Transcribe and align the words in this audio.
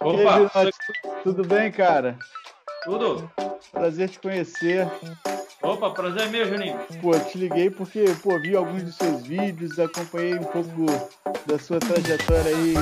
Opa, 0.00 0.50
aí, 0.54 0.70
tudo 1.22 1.46
bem, 1.46 1.70
cara? 1.70 2.16
Tudo. 2.84 3.30
Prazer 3.70 4.08
te 4.08 4.18
conhecer. 4.18 4.88
Opa, 5.62 5.90
prazer 5.90 6.28
meu, 6.30 6.46
Juninho. 6.46 6.78
Pô, 7.02 7.18
te 7.18 7.36
liguei 7.36 7.68
porque, 7.70 8.04
pô, 8.22 8.38
vi 8.40 8.56
alguns 8.56 8.82
dos 8.82 8.96
seus 8.96 9.26
vídeos, 9.26 9.78
acompanhei 9.78 10.34
um 10.34 10.44
pouco 10.44 10.86
da 11.46 11.58
sua 11.58 11.78
trajetória 11.78 12.56
aí 12.56 12.74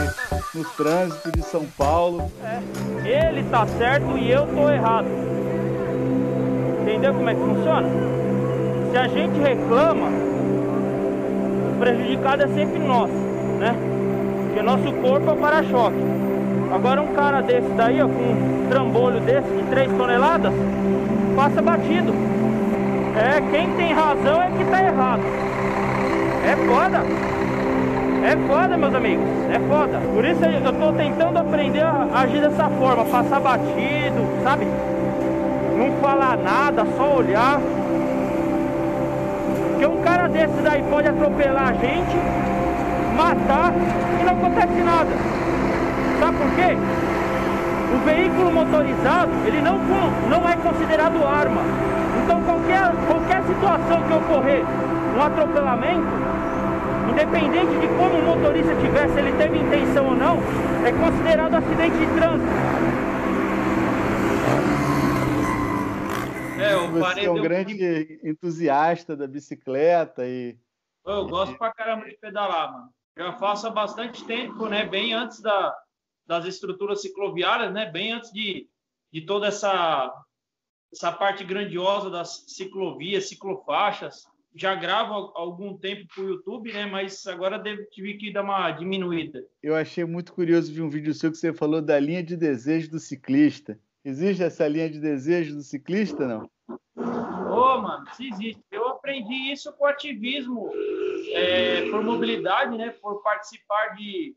no 0.55 0.65
trânsito 0.65 1.33
de 1.33 1.43
São 1.43 1.67
Paulo. 1.77 2.31
É, 3.05 3.29
ele 3.29 3.43
tá 3.51 3.67
certo 3.67 4.17
e 4.17 4.31
eu 4.31 4.47
tô 4.47 4.71
errado. 4.71 5.09
Entendeu 6.83 7.15
como 7.15 7.29
é 7.29 7.35
que 7.35 7.41
funciona? 7.41 7.89
Se 8.93 8.97
a 8.97 9.09
gente 9.09 9.39
reclama, 9.41 10.09
o 11.75 11.79
prejudicado 11.81 12.45
é 12.45 12.49
sempre 12.49 12.79
nós, 12.79 13.11
né? 13.59 13.98
Porque 14.49 14.63
nosso 14.63 14.91
corpo 14.95 15.31
é 15.31 15.33
o 15.35 15.37
para-choque. 15.37 15.97
Agora 16.75 17.03
um 17.03 17.09
cara 17.09 17.43
desse 17.43 17.69
daí, 17.77 18.01
ó, 18.01 18.07
com 18.07 18.13
um 18.15 18.67
trambolho 18.71 19.21
desse 19.21 19.49
de 19.49 19.63
3 19.71 19.93
toneladas, 19.93 20.53
passa 21.37 21.61
batido. 21.61 22.15
É, 23.15 23.41
quem 23.51 23.71
tem 23.73 23.93
razão 23.93 24.43
é 24.43 24.51
que 24.57 24.65
tá 24.65 24.83
errado. 24.83 25.23
É 26.45 26.57
foda. 26.67 27.03
É 28.25 28.37
foda, 28.49 28.77
meus 28.77 28.95
amigos. 28.95 29.25
É 29.51 29.59
foda. 29.61 30.01
Por 30.15 30.25
isso 30.25 30.45
eu 30.45 30.73
tô 30.73 30.93
tentando 30.93 31.39
aprender 31.39 31.83
a 31.83 32.09
agir 32.15 32.41
dessa 32.41 32.69
forma, 32.71 33.05
passar 33.05 33.41
batido, 33.41 34.27
sabe? 34.43 34.67
Não 35.77 35.93
falar 36.01 36.39
nada, 36.39 36.87
só 36.97 37.17
olhar. 37.17 37.61
Porque 39.71 39.87
um 39.87 40.03
cara 40.03 40.27
desse 40.29 40.61
daí 40.63 40.83
pode 40.91 41.09
atropelar 41.09 41.69
a 41.69 41.73
gente, 41.75 42.17
matar 43.19 43.73
e 44.21 44.25
não 44.25 44.33
acontece 44.33 44.81
nada. 44.81 45.11
Sabe 46.21 46.39
por 46.39 46.51
quê? 46.55 46.77
O 47.95 47.99
veículo 48.05 48.53
motorizado, 48.53 49.33
ele 49.45 49.61
não, 49.61 49.79
não 50.29 50.49
é 50.49 50.57
considerado 50.57 51.27
arma. 51.27 51.63
Então 52.23 52.43
qualquer, 52.45 52.93
qualquer 53.07 53.43
situação 53.43 54.03
que 54.07 54.13
ocorrer, 54.15 54.63
um 55.17 55.23
atropelamento, 55.23 56.07
independente 57.11 57.79
de 57.81 57.89
como 57.97 58.19
o 58.19 58.25
motorista 58.25 58.75
tiver, 58.77 59.09
se 59.09 59.19
ele 59.19 59.33
teve 59.33 59.59
intenção 59.59 60.07
ou 60.07 60.15
não, 60.15 60.39
é 60.87 60.93
considerado 60.93 61.55
acidente 61.55 61.97
de 61.97 62.07
trânsito. 62.19 62.53
É, 66.61 66.77
Você 66.89 67.25
é 67.25 67.31
um 67.31 67.41
grande 67.41 68.21
entusiasta 68.23 69.17
da 69.17 69.27
bicicleta 69.27 70.27
e. 70.27 70.57
Eu 71.07 71.27
gosto 71.27 71.57
pra 71.57 71.73
caramba 71.73 72.05
de 72.07 72.17
pedalar, 72.19 72.73
mano. 72.73 72.98
Já 73.19 73.33
faço 73.33 73.67
há 73.67 73.71
bastante 73.71 74.25
tempo, 74.25 74.69
né? 74.69 74.87
Bem 74.87 75.13
antes 75.13 75.41
da, 75.41 75.77
das 76.25 76.45
estruturas 76.47 77.03
cicloviárias, 77.03 77.73
né? 77.73 77.91
Bem 77.91 78.13
antes 78.13 78.31
de, 78.31 78.69
de 79.13 79.23
toda 79.23 79.49
essa 79.49 80.15
essa 80.93 81.11
parte 81.11 81.45
grandiosa 81.45 82.09
das 82.09 82.45
ciclovias, 82.47 83.29
ciclofaixas. 83.29 84.25
Já 84.55 84.75
gravo 84.75 85.33
algum 85.35 85.77
tempo 85.77 86.07
para 86.15 86.25
o 86.25 86.29
YouTube, 86.29 86.73
né? 86.73 86.87
Mas 86.87 87.27
agora 87.27 87.59
devo, 87.59 87.83
tive 87.91 88.15
que 88.15 88.33
dar 88.33 88.43
uma 88.43 88.71
diminuída. 88.71 89.45
Eu 89.61 89.75
achei 89.75 90.05
muito 90.05 90.33
curioso 90.33 90.73
ver 90.73 90.83
um 90.83 90.89
vídeo 90.89 91.13
seu 91.13 91.33
que 91.33 91.37
você 91.37 91.53
falou 91.53 91.83
da 91.83 91.99
linha 91.99 92.23
de 92.23 92.37
desejo 92.37 92.89
do 92.89 93.01
ciclista. 93.01 93.79
Existe 94.05 94.45
essa 94.45 94.67
linha 94.69 94.89
de 94.89 95.01
desejo 95.01 95.57
do 95.57 95.63
ciclista, 95.63 96.27
não? 96.27 96.49
Ô, 96.69 97.75
oh, 97.75 97.83
mano, 97.83 98.07
se 98.15 98.29
existe. 98.29 98.63
Eu 98.71 98.89
aprendi 98.89 99.53
isso 99.53 99.73
com 99.73 99.87
ativismo 99.87 100.71
é, 101.33 101.91
por 101.91 102.03
mobilidade, 102.03 102.77
né? 102.77 102.91
Por 102.91 103.23
participar 103.23 103.95
de 103.97 104.35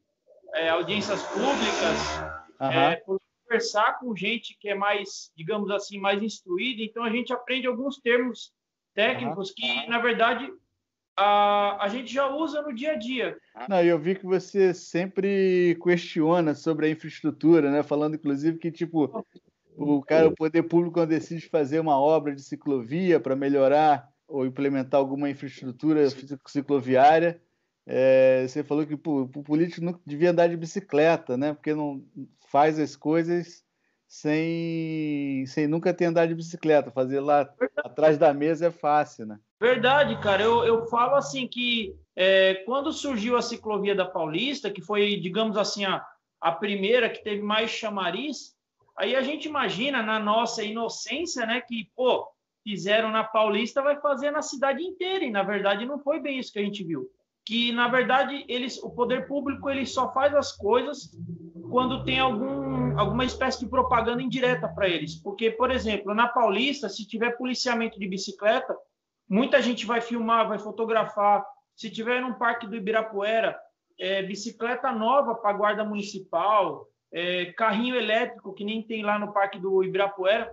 é, 0.54 0.70
audiências 0.70 1.22
públicas, 1.24 2.20
uhum. 2.60 2.68
é, 2.68 2.96
por 2.98 3.20
conversar 3.44 4.00
com 4.00 4.16
gente 4.16 4.58
que 4.60 4.70
é 4.70 4.76
mais, 4.76 5.32
digamos 5.36 5.70
assim, 5.72 6.00
mais 6.00 6.22
instruída, 6.22 6.82
então 6.82 7.04
a 7.04 7.10
gente 7.10 7.34
aprende 7.34 7.68
alguns 7.68 7.98
termos 7.98 8.54
técnicos 8.94 9.52
que, 9.52 9.88
na 9.88 10.00
verdade, 10.00 10.52
a, 11.16 11.84
a 11.84 11.88
gente 11.88 12.14
já 12.14 12.28
usa 12.28 12.62
no 12.62 12.74
dia 12.74 12.94
a 12.94 12.96
dia. 12.96 13.38
Não, 13.68 13.82
eu 13.82 14.00
vi 14.00 14.16
que 14.16 14.26
você 14.26 14.74
sempre 14.74 15.78
questiona 15.84 16.56
sobre 16.56 16.88
a 16.88 16.90
infraestrutura, 16.90 17.70
né? 17.70 17.84
Falando, 17.84 18.16
inclusive, 18.16 18.58
que, 18.58 18.72
tipo, 18.72 19.26
o 19.78 20.02
cara, 20.02 20.28
o 20.28 20.36
poder 20.36 20.64
público, 20.64 20.94
quando 20.94 21.10
decide 21.10 21.48
fazer 21.48 21.80
uma 21.80 22.00
obra 22.00 22.34
de 22.36 22.42
ciclovia 22.42 23.20
para 23.20 23.36
melhorar 23.36 24.10
ou 24.32 24.46
implementar 24.46 25.00
alguma 25.00 25.30
infraestrutura 25.30 26.08
cicloviária, 26.48 27.42
é, 27.86 28.46
você 28.48 28.64
falou 28.64 28.86
que 28.86 28.94
o 28.94 29.28
político 29.28 29.84
não 29.84 30.00
devia 30.06 30.32
andar 30.32 30.48
de 30.48 30.56
bicicleta, 30.56 31.38
né? 31.38 31.54
Porque 31.54 31.74
não 31.74 32.04
faz 32.50 32.80
as 32.80 32.96
coisas 32.96 33.64
sem, 34.08 35.46
sem 35.46 35.68
nunca 35.68 35.94
ter 35.94 36.06
andado 36.06 36.30
de 36.30 36.36
bicicleta. 36.36 36.92
Fazer 36.92 37.20
lá 37.20 37.50
atrás 37.78 38.18
da 38.18 38.34
mesa 38.34 38.68
é 38.68 38.72
fácil, 38.72 39.26
né? 39.26 39.40
Verdade, 39.60 40.20
cara. 40.22 40.44
Eu, 40.44 40.64
eu 40.64 40.86
falo 40.88 41.16
assim 41.16 41.48
que 41.48 41.96
é, 42.16 42.56
quando 42.66 42.92
surgiu 42.92 43.38
a 43.38 43.42
ciclovia 43.42 43.96
da 43.96 44.06
Paulista, 44.06 44.70
que 44.70 44.82
foi, 44.82 45.20
digamos 45.20 45.58
assim, 45.58 45.86
a, 45.86 46.06
a 46.40 46.52
primeira 46.52 47.10
que 47.10 47.24
teve 47.24 47.42
mais 47.42 47.72
chamariz, 47.72 48.56
aí 48.98 49.16
a 49.16 49.22
gente 49.22 49.48
imagina 49.48 50.04
na 50.04 50.20
nossa 50.20 50.64
inocência, 50.64 51.46
né, 51.46 51.62
que, 51.62 51.90
pô, 51.96 52.28
fizeram 52.64 53.12
na 53.12 53.24
Paulista, 53.24 53.82
vai 53.82 54.00
fazer 54.00 54.32
na 54.32 54.42
cidade 54.42 54.84
inteira. 54.84 55.26
E 55.26 55.32
na 55.32 55.44
verdade 55.44 55.86
não 55.86 56.00
foi 56.00 56.20
bem 56.20 56.40
isso 56.40 56.52
que 56.52 56.60
a 56.60 56.64
gente 56.64 56.84
viu 56.84 57.10
que 57.46 57.72
na 57.72 57.88
verdade 57.88 58.46
eles, 58.48 58.82
o 58.84 58.90
poder 58.90 59.28
público 59.28 59.70
ele 59.70 59.86
só 59.86 60.14
faz 60.14 60.34
as 60.36 60.52
coisas 60.52 61.12
quando 61.70 62.04
tem 62.04 62.20
algum, 62.20 63.00
alguma 63.00 63.24
espécie 63.24 63.62
de 63.62 63.70
propaganda 63.70 64.22
indireta 64.22 64.68
para 64.68 64.90
eles. 64.90 65.16
Porque, 65.16 65.50
por 65.50 65.72
exemplo, 65.72 66.14
na 66.14 66.28
Paulista, 66.28 66.90
se 66.90 67.08
tiver 67.08 67.38
policiamento 67.38 67.98
de 67.98 68.08
bicicleta, 68.08 68.76
muita 69.28 69.62
gente 69.62 69.86
vai 69.86 70.02
filmar, 70.02 70.50
vai 70.50 70.60
fotografar. 70.60 71.46
Se 71.74 71.90
tiver 71.90 72.22
num 72.22 72.34
parque 72.34 72.68
do 72.68 72.76
Ibirapuera, 72.76 73.58
é, 73.98 74.22
bicicleta 74.22 74.92
nova 74.92 75.34
para 75.36 75.52
a 75.52 75.54
guarda 75.54 75.86
municipal, 75.86 76.86
é, 77.12 77.46
carrinho 77.54 77.96
elétrico 77.96 78.54
que 78.54 78.66
nem 78.66 78.82
tem 78.84 79.02
lá 79.02 79.18
no 79.18 79.32
parque 79.32 79.58
do 79.58 79.82
Ibirapuera, 79.82 80.52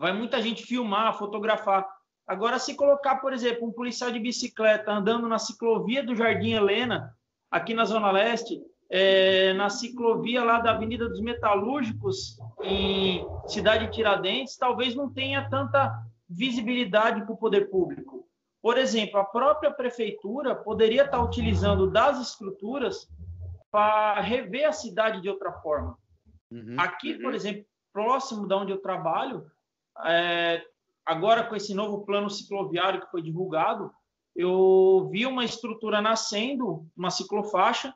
vai 0.00 0.14
muita 0.14 0.40
gente 0.40 0.62
filmar, 0.62 1.18
fotografar. 1.18 1.86
Agora, 2.26 2.58
se 2.58 2.74
colocar, 2.74 3.16
por 3.16 3.34
exemplo, 3.34 3.68
um 3.68 3.72
policial 3.72 4.10
de 4.10 4.18
bicicleta 4.18 4.90
andando 4.90 5.28
na 5.28 5.38
ciclovia 5.38 6.02
do 6.02 6.16
Jardim 6.16 6.52
Helena, 6.52 7.14
aqui 7.50 7.74
na 7.74 7.84
Zona 7.84 8.10
Leste, 8.10 8.62
é, 8.88 9.52
na 9.52 9.68
ciclovia 9.68 10.42
lá 10.42 10.58
da 10.58 10.70
Avenida 10.70 11.06
dos 11.06 11.20
Metalúrgicos, 11.20 12.38
em 12.62 13.26
Cidade 13.46 13.92
Tiradentes, 13.92 14.56
talvez 14.56 14.94
não 14.94 15.12
tenha 15.12 15.46
tanta 15.50 16.02
visibilidade 16.26 17.22
para 17.22 17.34
o 17.34 17.36
poder 17.36 17.68
público. 17.68 18.26
Por 18.62 18.78
exemplo, 18.78 19.20
a 19.20 19.24
própria 19.24 19.70
prefeitura 19.70 20.54
poderia 20.54 21.04
estar 21.04 21.22
utilizando 21.22 21.90
das 21.90 22.18
estruturas 22.20 23.06
para 23.70 24.18
rever 24.20 24.66
a 24.66 24.72
cidade 24.72 25.20
de 25.20 25.28
outra 25.28 25.52
forma. 25.52 25.98
Uhum. 26.50 26.76
Aqui, 26.78 27.18
por 27.18 27.34
exemplo, 27.34 27.66
próximo 27.92 28.46
de 28.46 28.54
onde 28.54 28.72
eu 28.72 28.78
trabalho, 28.78 29.44
é, 30.06 30.64
agora 31.04 31.44
com 31.44 31.56
esse 31.56 31.74
novo 31.74 32.04
plano 32.04 32.30
cicloviário 32.30 33.00
que 33.00 33.10
foi 33.10 33.22
divulgado, 33.22 33.90
eu 34.34 35.08
vi 35.10 35.26
uma 35.26 35.44
estrutura 35.44 36.00
nascendo, 36.00 36.86
uma 36.96 37.10
ciclofaixa, 37.10 37.94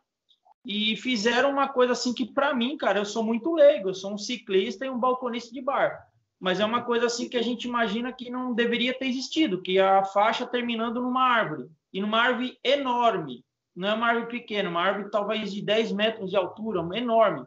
e 0.65 0.97
fizeram 0.97 1.51
uma 1.51 1.69
coisa 1.69 1.93
assim 1.93 2.13
que 2.15 2.25
para 2.25 2.55
mim, 2.55 2.77
cara, 2.77 2.99
eu 2.99 3.05
sou 3.05 3.23
muito 3.23 3.53
leigo, 3.53 3.91
eu 3.91 3.95
sou 3.95 4.15
um 4.15 4.19
ciclista 4.19 4.87
e 4.87 4.91
um 4.91 4.99
balconista 4.99 5.53
de 5.53 5.61
bar, 5.61 6.09
mas 6.41 6.59
é 6.59 6.65
uma 6.65 6.83
coisa 6.83 7.07
assim 7.07 7.29
que 7.29 7.37
a 7.37 7.43
gente 7.43 7.69
imagina 7.69 8.13
que 8.13 8.31
não 8.31 8.55
deveria 8.55 8.93
ter 8.95 9.07
existido, 9.07 9.63
que 9.63 9.79
a 9.79 10.05
faixa 10.05 10.47
terminando 10.47 11.01
numa 11.03 11.23
árvore, 11.23 11.69
e 11.93 12.01
numa 12.01 12.21
árvore 12.21 12.59
enorme, 12.65 13.45
não 13.75 13.89
é 13.89 13.95
uma 13.95 14.07
árvore 14.07 14.29
pequena, 14.29 14.71
uma 14.71 14.83
árvore 14.83 15.11
talvez 15.11 15.53
de 15.53 15.61
10 15.61 15.93
metros 15.93 16.31
de 16.31 16.37
altura, 16.37 16.81
enorme. 16.97 17.47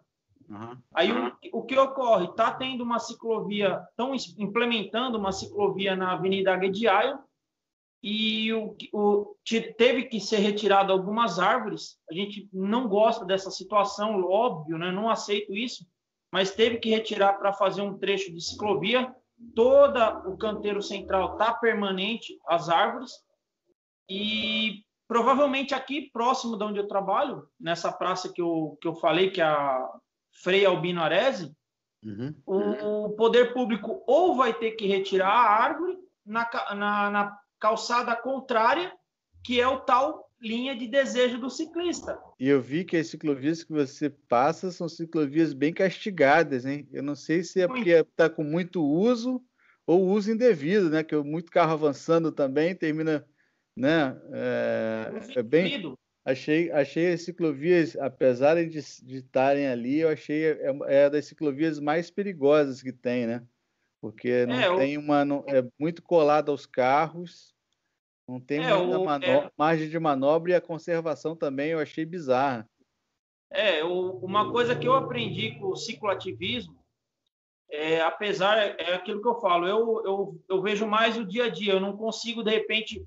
Uhum. 0.50 0.78
Aí 0.94 1.12
o, 1.12 1.34
o, 1.54 1.64
que 1.64 1.78
ocorre? 1.78 2.26
Está 2.26 2.52
tendo 2.52 2.84
uma 2.84 3.00
ciclovia, 3.00 3.86
estão 3.90 4.14
implementando 4.38 5.18
uma 5.18 5.32
ciclovia 5.32 5.96
na 5.96 6.14
Avenida 6.14 6.54
Aguediaio 6.54 7.20
e 8.02 8.54
o, 8.54 8.76
o, 8.94 9.36
teve 9.78 10.04
que 10.04 10.20
ser 10.20 10.38
retirado 10.38 10.94
algumas 10.94 11.40
árvores. 11.40 11.98
A 12.10 12.14
gente 12.14 12.48
não 12.54 12.88
gosta 12.88 13.26
dessa 13.26 13.52
situação, 13.52 14.24
óbvio, 14.24 14.78
né? 14.78 14.92
não 14.92 15.10
aceito 15.10 15.54
isso, 15.54 15.86
mas 16.32 16.52
teve 16.52 16.78
que 16.78 16.90
retirar 16.90 17.34
para 17.34 17.52
fazer 17.52 17.82
um 17.82 17.98
trecho 17.98 18.34
de 18.34 18.42
ciclovia. 18.42 19.14
Toda 19.54 20.20
o 20.28 20.38
canteiro 20.38 20.82
central 20.82 21.34
está 21.34 21.54
permanente, 21.54 22.40
as 22.48 22.70
árvores, 22.70 23.12
e 24.10 24.84
provavelmente 25.08 25.74
aqui 25.74 26.10
próximo 26.12 26.58
de 26.58 26.64
onde 26.64 26.80
eu 26.80 26.88
trabalho, 26.88 27.48
nessa 27.60 27.92
praça 27.92 28.32
que 28.32 28.42
eu, 28.42 28.78
que 28.82 28.88
eu 28.88 28.96
falei, 28.96 29.30
que 29.30 29.42
é 29.42 29.46
a 29.46 29.90
Frei 30.42 30.66
Albino 30.66 31.01
Arese, 31.01 31.51
uhum. 32.04 32.34
o 32.45 33.10
poder 33.12 33.54
público 33.54 34.04
ou 34.06 34.36
vai 34.36 34.54
ter 34.54 34.72
que 34.72 34.88
retirar 34.88 35.30
a 35.30 35.63
árvore 35.63 35.98
na, 36.25 36.48
na, 36.75 37.10
na 37.10 37.39
calçada 37.60 38.16
contrária, 38.16 38.94
que 39.44 39.60
é 39.60 39.68
o 39.68 39.80
tal 39.80 40.28
linha 40.39 40.75
de 40.75 40.88
desejo 40.88 41.39
do 41.39 41.50
ciclista. 41.50 42.19
E 42.39 42.48
eu 42.48 42.62
vi 42.62 42.86
que 42.86 42.98
as 42.98 43.07
ciclovias 43.07 43.63
que 43.63 43.72
você 43.72 44.10
passa 44.10 44.72
são 44.72 44.88
ciclovias 44.88 45.54
bem 45.54 45.74
castigadas, 45.74 46.66
hein? 46.66 46.88
Eu 46.92 47.01
não 47.01 47.16
sei 47.16 47.44
se 47.44 47.62
é 47.62 47.68
porque 47.68 47.90
está 47.90 48.30
com 48.30 48.44
muito 48.44 48.83
uso 48.83 49.42
ou 49.88 50.06
uso 50.06 50.31
indevido, 50.31 50.90
né? 50.90 51.04
Que 51.04 51.16
muito 51.16 51.51
carro 51.51 51.74
avançando 51.74 52.31
também 52.31 52.75
termina, 52.75 53.25
né? 53.75 54.16
É, 54.31 55.40
é 55.40 55.44
bem. 55.44 55.98
Achei, 56.28 56.70
achei 56.72 57.14
as 57.14 57.22
ciclovias, 57.22 57.96
apesar 57.96 58.56
de 58.56 58.80
estarem 58.80 59.68
ali, 59.68 60.00
eu 60.00 60.10
achei 60.10 60.46
é, 60.46 60.78
é 60.88 61.10
das 61.10 61.26
ciclovias 61.26 61.80
mais 61.80 62.12
perigosas 62.12 62.82
que 62.82 62.92
tem, 62.92 63.26
né? 63.26 63.48
Porque 64.02 64.46
não 64.46 64.56
é, 64.56 64.78
tem 64.78 64.98
uma, 64.98 65.24
não, 65.24 65.46
é 65.48 65.66
muito 65.80 66.02
colada 66.04 66.52
aos 66.52 66.66
carros 66.66 67.56
não 68.28 68.42
tem 68.42 68.62
é, 68.64 68.76
o, 68.76 69.06
manobra, 69.06 69.28
é... 69.28 69.52
margem 69.58 69.90
de 69.90 69.98
manobra 69.98 70.52
e 70.52 70.56
a 70.56 70.62
conservação 70.62 71.36
também 71.36 71.70
eu 71.70 71.80
achei 71.80 72.06
bizarra. 72.06 72.70
É, 73.50 73.84
o, 73.84 74.18
uma 74.18 74.52
coisa 74.52 74.76
que 74.76 74.86
eu 74.86 74.94
aprendi 74.94 75.58
com 75.58 75.68
o 75.68 75.76
cicloativismo, 75.78 76.78
é, 77.70 78.02
apesar, 78.02 78.58
é 78.58 78.94
aquilo 78.94 79.22
que 79.22 79.28
eu 79.28 79.40
falo, 79.40 79.66
eu, 79.66 80.04
eu, 80.06 80.44
eu 80.50 80.62
vejo 80.62 80.86
mais 80.86 81.18
o 81.18 81.26
dia 81.26 81.46
a 81.46 81.50
dia, 81.50 81.74
eu 81.74 81.80
não 81.80 81.96
consigo, 81.96 82.44
de 82.44 82.52
repente, 82.52 83.06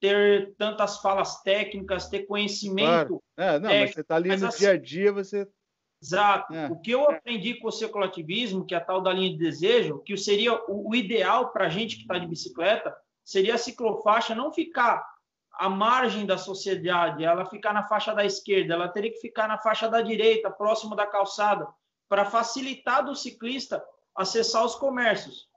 ter 0.00 0.54
tantas 0.56 0.98
falas 0.98 1.42
técnicas, 1.42 2.08
ter 2.08 2.26
conhecimento. 2.26 2.88
Claro. 2.88 3.22
É, 3.36 3.58
não, 3.58 3.68
técnico, 3.68 3.80
mas 3.80 3.94
você 3.94 4.00
está 4.00 4.16
ali 4.16 4.36
no 4.36 4.46
assim, 4.46 4.58
dia 4.58 4.70
a 4.70 4.76
dia, 4.76 5.12
você. 5.12 5.48
Exato. 6.02 6.54
É. 6.54 6.68
O 6.68 6.80
que 6.80 6.90
eu 6.90 7.08
aprendi 7.08 7.54
com 7.54 7.68
o 7.68 7.72
cicloativismo, 7.72 8.64
que 8.64 8.74
é 8.74 8.78
a 8.78 8.84
tal 8.84 9.02
da 9.02 9.12
linha 9.12 9.30
de 9.30 9.36
desejo, 9.36 9.98
que 10.00 10.16
seria 10.16 10.54
o, 10.54 10.88
o 10.88 10.94
ideal 10.94 11.50
para 11.50 11.66
a 11.66 11.68
gente 11.68 11.96
que 11.96 12.02
está 12.02 12.18
de 12.18 12.26
bicicleta, 12.26 12.96
seria 13.22 13.54
a 13.54 13.58
ciclofaixa 13.58 14.34
não 14.34 14.50
ficar 14.50 15.06
à 15.52 15.68
margem 15.68 16.24
da 16.24 16.38
sociedade, 16.38 17.22
ela 17.22 17.44
ficar 17.44 17.74
na 17.74 17.82
faixa 17.82 18.14
da 18.14 18.24
esquerda, 18.24 18.72
ela 18.72 18.88
teria 18.88 19.12
que 19.12 19.20
ficar 19.20 19.46
na 19.46 19.58
faixa 19.58 19.88
da 19.88 20.00
direita, 20.00 20.50
próximo 20.50 20.96
da 20.96 21.06
calçada, 21.06 21.68
para 22.08 22.24
facilitar 22.24 23.04
do 23.04 23.14
ciclista 23.14 23.84
acessar 24.16 24.64
os 24.64 24.74
comércios. 24.74 25.49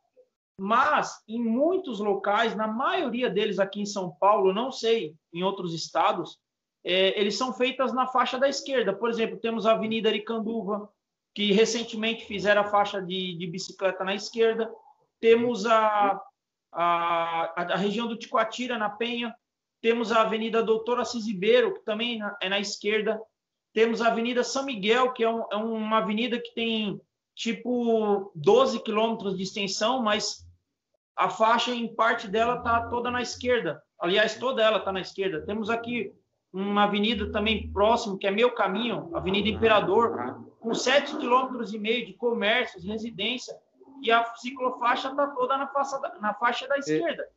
Mas 0.57 1.23
em 1.27 1.43
muitos 1.43 1.99
locais, 1.99 2.55
na 2.55 2.67
maioria 2.67 3.29
deles 3.29 3.59
aqui 3.59 3.81
em 3.81 3.85
São 3.85 4.11
Paulo, 4.11 4.53
não 4.53 4.71
sei 4.71 5.15
em 5.33 5.43
outros 5.43 5.73
estados, 5.73 6.39
é, 6.83 7.19
eles 7.19 7.37
são 7.37 7.53
feitas 7.53 7.93
na 7.93 8.05
faixa 8.07 8.37
da 8.37 8.47
esquerda. 8.47 8.93
Por 8.93 9.09
exemplo, 9.09 9.39
temos 9.39 9.65
a 9.65 9.71
Avenida 9.71 10.09
Aricanduva, 10.09 10.89
que 11.33 11.51
recentemente 11.51 12.25
fizeram 12.25 12.61
a 12.61 12.65
faixa 12.65 13.01
de, 13.01 13.35
de 13.37 13.47
bicicleta 13.47 14.03
na 14.03 14.13
esquerda. 14.13 14.71
Temos 15.19 15.65
a, 15.65 16.21
a, 16.71 17.73
a, 17.73 17.77
região 17.77 18.07
do 18.07 18.17
Ticoatira, 18.17 18.77
na 18.77 18.89
Penha, 18.89 19.33
temos 19.81 20.11
a 20.11 20.21
Avenida 20.21 20.61
Doutor 20.61 20.99
Assis 20.99 21.25
Ribeiro, 21.25 21.73
que 21.73 21.81
também 21.81 22.19
é 22.41 22.49
na 22.49 22.59
esquerda, 22.59 23.19
temos 23.73 24.01
a 24.01 24.07
Avenida 24.07 24.43
São 24.43 24.65
Miguel, 24.65 25.11
que 25.13 25.23
é, 25.23 25.29
um, 25.29 25.43
é 25.51 25.55
uma 25.55 25.97
avenida 25.97 26.39
que 26.39 26.53
tem 26.53 27.01
tipo 27.35 28.31
12 28.35 28.83
quilômetros 28.83 29.35
de 29.35 29.43
extensão, 29.43 30.01
mas 30.01 30.42
a 31.15 31.29
faixa 31.29 31.71
em 31.71 31.93
parte 31.93 32.27
dela 32.27 32.57
está 32.57 32.87
toda 32.87 33.11
na 33.11 33.21
esquerda. 33.21 33.81
Aliás, 33.99 34.35
toda 34.35 34.61
ela 34.61 34.79
está 34.79 34.91
na 34.91 35.01
esquerda. 35.01 35.45
Temos 35.45 35.69
aqui 35.69 36.13
uma 36.51 36.83
avenida 36.83 37.31
também 37.31 37.71
próximo, 37.71 38.17
que 38.17 38.27
é 38.27 38.31
Meu 38.31 38.51
Caminho, 38.51 39.09
Avenida 39.15 39.49
Imperador, 39.49 40.43
com 40.59 40.73
7 40.73 41.17
quilômetros 41.17 41.73
e 41.73 41.79
meio 41.79 42.05
de 42.05 42.13
comércios, 42.13 42.85
residência, 42.85 43.55
e 44.01 44.11
a 44.11 44.23
ciclofaixa 44.35 45.09
está 45.09 45.27
toda 45.27 45.57
na 45.57 45.67
faixa 45.67 45.97
da, 45.99 46.19
na 46.19 46.33
faixa 46.33 46.67
da 46.67 46.77
esquerda. 46.77 47.27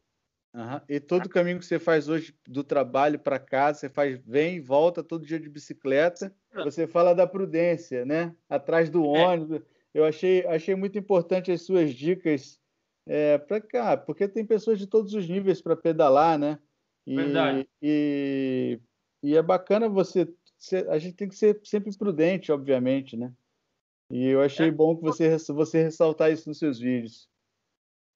E, 0.52 0.58
uhum. 0.58 0.80
e 0.88 1.00
todo 1.00 1.26
o 1.26 1.30
caminho 1.30 1.58
que 1.58 1.64
você 1.64 1.78
faz 1.78 2.08
hoje 2.08 2.34
do 2.46 2.64
trabalho 2.64 3.18
para 3.18 3.38
casa, 3.38 3.80
você 3.80 3.88
faz 3.88 4.18
vem 4.26 4.56
e 4.56 4.60
volta 4.60 5.02
todo 5.02 5.24
dia 5.24 5.38
de 5.38 5.48
bicicleta. 5.48 6.34
Você 6.64 6.86
fala 6.86 7.14
da 7.14 7.26
prudência, 7.26 8.04
né? 8.04 8.34
Atrás 8.48 8.90
do 8.90 9.04
é. 9.14 9.26
ônibus. 9.26 9.62
Eu 9.94 10.04
achei, 10.04 10.44
achei 10.46 10.74
muito 10.74 10.98
importante 10.98 11.52
as 11.52 11.62
suas 11.62 11.94
dicas 11.94 12.58
é, 13.06 13.38
para 13.38 13.60
cá, 13.60 13.96
porque 13.96 14.28
tem 14.28 14.44
pessoas 14.44 14.78
de 14.78 14.86
todos 14.86 15.14
os 15.14 15.28
níveis 15.28 15.62
para 15.62 15.76
pedalar, 15.76 16.38
né? 16.38 16.58
E, 17.06 17.14
Verdade. 17.14 17.68
E, 17.80 18.80
e 19.22 19.36
é 19.36 19.42
bacana 19.42 19.88
você. 19.88 20.28
A 20.88 20.98
gente 20.98 21.14
tem 21.14 21.28
que 21.28 21.36
ser 21.36 21.60
sempre 21.64 21.96
prudente, 21.96 22.50
obviamente, 22.50 23.16
né? 23.16 23.32
E 24.10 24.26
eu 24.26 24.40
achei 24.40 24.68
é. 24.68 24.72
bom 24.72 24.96
que 24.96 25.02
você, 25.02 25.36
você 25.52 25.82
ressaltar 25.82 26.32
isso 26.32 26.48
nos 26.48 26.58
seus 26.58 26.78
vídeos. 26.78 27.28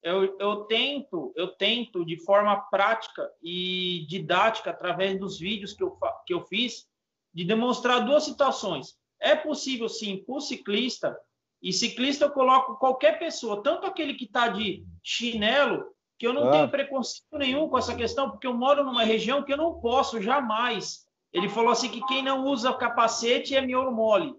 Eu, 0.02 0.38
eu 0.38 0.64
tento, 0.64 1.32
eu 1.36 1.48
tento 1.48 2.04
de 2.04 2.16
forma 2.24 2.56
prática 2.70 3.30
e 3.42 4.06
didática, 4.08 4.70
através 4.70 5.18
dos 5.18 5.38
vídeos 5.38 5.74
que 5.74 5.82
eu, 5.82 5.98
que 6.26 6.32
eu 6.32 6.40
fiz, 6.46 6.88
de 7.34 7.44
demonstrar 7.44 8.04
duas 8.04 8.24
situações. 8.24 8.98
É 9.20 9.36
possível, 9.36 9.88
sim, 9.88 10.24
para 10.24 10.34
o 10.34 10.40
ciclista, 10.40 11.18
e 11.62 11.72
ciclista 11.72 12.24
eu 12.24 12.30
coloco 12.30 12.76
qualquer 12.76 13.18
pessoa, 13.18 13.62
tanto 13.62 13.86
aquele 13.86 14.14
que 14.14 14.24
está 14.24 14.48
de 14.48 14.84
chinelo, 15.02 15.84
que 16.18 16.26
eu 16.26 16.32
não 16.32 16.48
ah. 16.48 16.50
tenho 16.50 16.68
preconceito 16.70 17.36
nenhum 17.38 17.68
com 17.68 17.78
essa 17.78 17.94
questão, 17.94 18.30
porque 18.30 18.46
eu 18.46 18.54
moro 18.54 18.84
numa 18.84 19.04
região 19.04 19.42
que 19.42 19.52
eu 19.52 19.56
não 19.56 19.80
posso 19.80 20.20
jamais. 20.20 21.06
Ele 21.32 21.48
falou 21.48 21.70
assim 21.70 21.88
que 21.88 22.04
quem 22.06 22.22
não 22.22 22.44
usa 22.44 22.72
capacete 22.72 23.54
é 23.54 23.60
miolo 23.60 23.92
mole. 23.92 24.34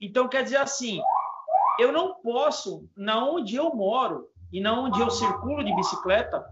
Então, 0.00 0.28
quer 0.28 0.44
dizer 0.44 0.58
assim, 0.58 1.00
eu 1.78 1.92
não 1.92 2.14
posso, 2.14 2.88
na 2.96 3.24
onde 3.24 3.56
eu 3.56 3.74
moro 3.74 4.28
e 4.52 4.60
na 4.60 4.78
onde 4.78 5.00
eu 5.00 5.10
circulo 5.10 5.64
de 5.64 5.74
bicicleta, 5.74 6.44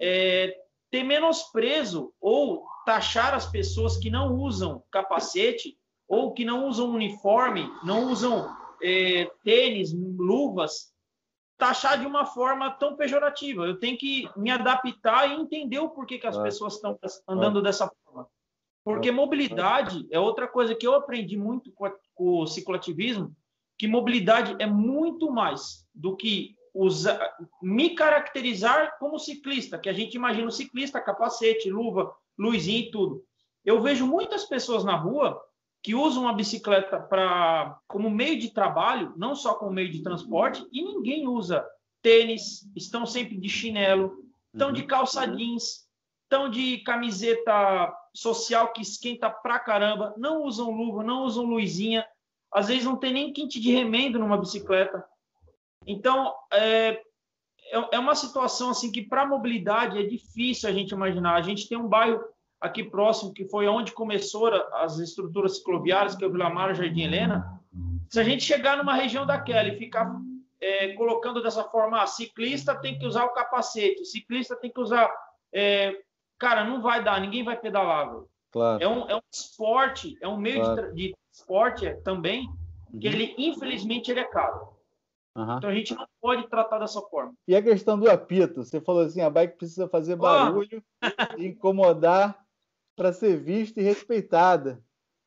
é, 0.00 0.56
ter 0.90 1.02
menosprezo 1.02 2.12
ou 2.20 2.64
taxar 2.84 3.34
as 3.34 3.46
pessoas 3.46 3.96
que 3.96 4.10
não 4.10 4.36
usam 4.36 4.82
capacete 4.90 5.76
ou 6.08 6.32
que 6.32 6.44
não 6.44 6.66
usam 6.66 6.90
uniforme, 6.90 7.70
não 7.84 8.10
usam 8.10 8.61
é, 8.82 9.30
tênis, 9.44 9.92
luvas, 9.92 10.92
taxar 11.56 11.98
de 11.98 12.06
uma 12.06 12.26
forma 12.26 12.70
tão 12.70 12.96
pejorativa. 12.96 13.64
Eu 13.64 13.78
tenho 13.78 13.96
que 13.96 14.28
me 14.36 14.50
adaptar 14.50 15.30
e 15.30 15.40
entender 15.40 15.78
o 15.78 15.90
porquê 15.90 16.18
que 16.18 16.26
as 16.26 16.36
pessoas 16.36 16.74
estão 16.74 16.98
andando 17.28 17.62
dessa 17.62 17.88
forma. 18.04 18.26
Porque 18.84 19.12
mobilidade 19.12 20.06
é 20.10 20.18
outra 20.18 20.48
coisa 20.48 20.74
que 20.74 20.86
eu 20.86 20.94
aprendi 20.94 21.36
muito 21.36 21.70
com, 21.72 21.84
a, 21.84 21.92
com 22.14 22.40
o 22.40 22.46
cicloativismo, 22.46 23.34
que 23.78 23.86
mobilidade 23.86 24.56
é 24.58 24.66
muito 24.66 25.30
mais 25.30 25.86
do 25.94 26.16
que 26.16 26.56
usar, 26.74 27.36
me 27.62 27.90
caracterizar 27.90 28.98
como 28.98 29.18
ciclista, 29.18 29.78
que 29.78 29.88
a 29.88 29.92
gente 29.92 30.14
imagina 30.14 30.48
o 30.48 30.52
ciclista, 30.52 31.00
capacete, 31.00 31.70
luva, 31.70 32.12
luzinha 32.36 32.80
e 32.80 32.90
tudo. 32.90 33.24
Eu 33.64 33.80
vejo 33.80 34.06
muitas 34.06 34.44
pessoas 34.44 34.82
na 34.82 34.96
rua 34.96 35.40
que 35.82 35.94
usam 35.94 36.28
a 36.28 36.32
bicicleta 36.32 37.00
para 37.00 37.76
como 37.88 38.08
meio 38.08 38.38
de 38.38 38.50
trabalho, 38.50 39.12
não 39.16 39.34
só 39.34 39.54
como 39.54 39.72
meio 39.72 39.90
de 39.90 40.02
transporte, 40.02 40.64
e 40.70 40.82
ninguém 40.82 41.26
usa 41.26 41.66
tênis, 42.00 42.70
estão 42.76 43.04
sempre 43.04 43.36
de 43.36 43.48
chinelo, 43.48 44.24
estão 44.52 44.68
uhum. 44.68 44.74
de 44.74 44.84
calça 44.84 45.26
jeans, 45.26 45.88
estão 46.24 46.48
de 46.48 46.78
camiseta 46.78 47.92
social 48.14 48.72
que 48.72 48.82
esquenta 48.82 49.28
pra 49.28 49.58
caramba, 49.58 50.14
não 50.16 50.44
usam 50.44 50.70
luva, 50.70 51.02
não 51.02 51.24
usam 51.24 51.44
luzinha, 51.44 52.06
às 52.52 52.68
vezes 52.68 52.84
não 52.84 52.96
tem 52.96 53.12
nem 53.12 53.32
quente 53.32 53.58
de 53.58 53.72
remendo 53.72 54.18
numa 54.18 54.38
bicicleta. 54.38 55.04
Então, 55.86 56.32
é, 56.52 57.00
é, 57.72 57.88
é 57.92 57.98
uma 57.98 58.14
situação 58.14 58.70
assim 58.70 58.92
que 58.92 59.02
para 59.02 59.26
mobilidade 59.26 59.98
é 59.98 60.02
difícil 60.02 60.68
a 60.68 60.72
gente 60.72 60.92
imaginar. 60.92 61.34
A 61.34 61.42
gente 61.42 61.68
tem 61.68 61.78
um 61.78 61.88
bairro 61.88 62.22
aqui 62.62 62.84
próximo 62.84 63.32
que 63.34 63.44
foi 63.44 63.66
onde 63.66 63.92
começou 63.92 64.48
as 64.74 64.98
estruturas 64.98 65.56
cicloviárias, 65.56 66.14
que 66.14 66.24
é 66.24 66.26
o 66.26 66.32
Vila 66.32 66.48
Mara 66.48 66.72
Jardim 66.72 67.02
Helena. 67.02 67.60
Se 68.08 68.20
a 68.20 68.24
gente 68.24 68.44
chegar 68.44 68.76
numa 68.76 68.94
região 68.94 69.26
daquela 69.26 69.68
e 69.68 69.76
ficar 69.76 70.14
é, 70.60 70.92
colocando 70.94 71.42
dessa 71.42 71.64
forma, 71.64 72.00
ah, 72.00 72.06
ciclista 72.06 72.74
tem 72.74 72.98
que 72.98 73.04
usar 73.04 73.24
o 73.24 73.34
capacete, 73.34 74.04
ciclista 74.04 74.54
tem 74.54 74.70
que 74.70 74.80
usar 74.80 75.10
é, 75.52 75.96
cara, 76.38 76.64
não 76.64 76.80
vai 76.80 77.02
dar, 77.02 77.20
ninguém 77.20 77.44
vai 77.44 77.56
pedalar. 77.56 78.14
Claro. 78.50 78.82
É, 78.82 78.88
um, 78.88 79.08
é 79.08 79.16
um 79.16 79.22
esporte, 79.32 80.16
é 80.20 80.28
um 80.28 80.36
meio 80.36 80.60
claro. 80.60 80.94
de, 80.94 81.08
de 81.08 81.16
esporte 81.32 81.86
é, 81.86 81.94
também, 81.94 82.48
que 83.00 83.08
uhum. 83.08 83.14
ele, 83.14 83.34
infelizmente, 83.38 84.10
ele 84.10 84.20
é 84.20 84.24
caro. 84.24 84.72
Uhum. 85.36 85.56
Então 85.56 85.70
a 85.70 85.74
gente 85.74 85.94
não 85.94 86.06
pode 86.20 86.46
tratar 86.48 86.78
dessa 86.78 87.00
forma. 87.02 87.32
E 87.48 87.56
a 87.56 87.62
questão 87.62 87.98
do 87.98 88.10
apito? 88.10 88.62
Você 88.62 88.80
falou 88.80 89.02
assim, 89.02 89.20
a 89.20 89.30
bike 89.30 89.56
precisa 89.56 89.88
fazer 89.88 90.16
barulho, 90.16 90.82
oh. 91.02 91.42
incomodar 91.42 92.38
para 92.96 93.12
ser 93.12 93.38
vista 93.38 93.80
e 93.80 93.84
respeitada. 93.84 94.82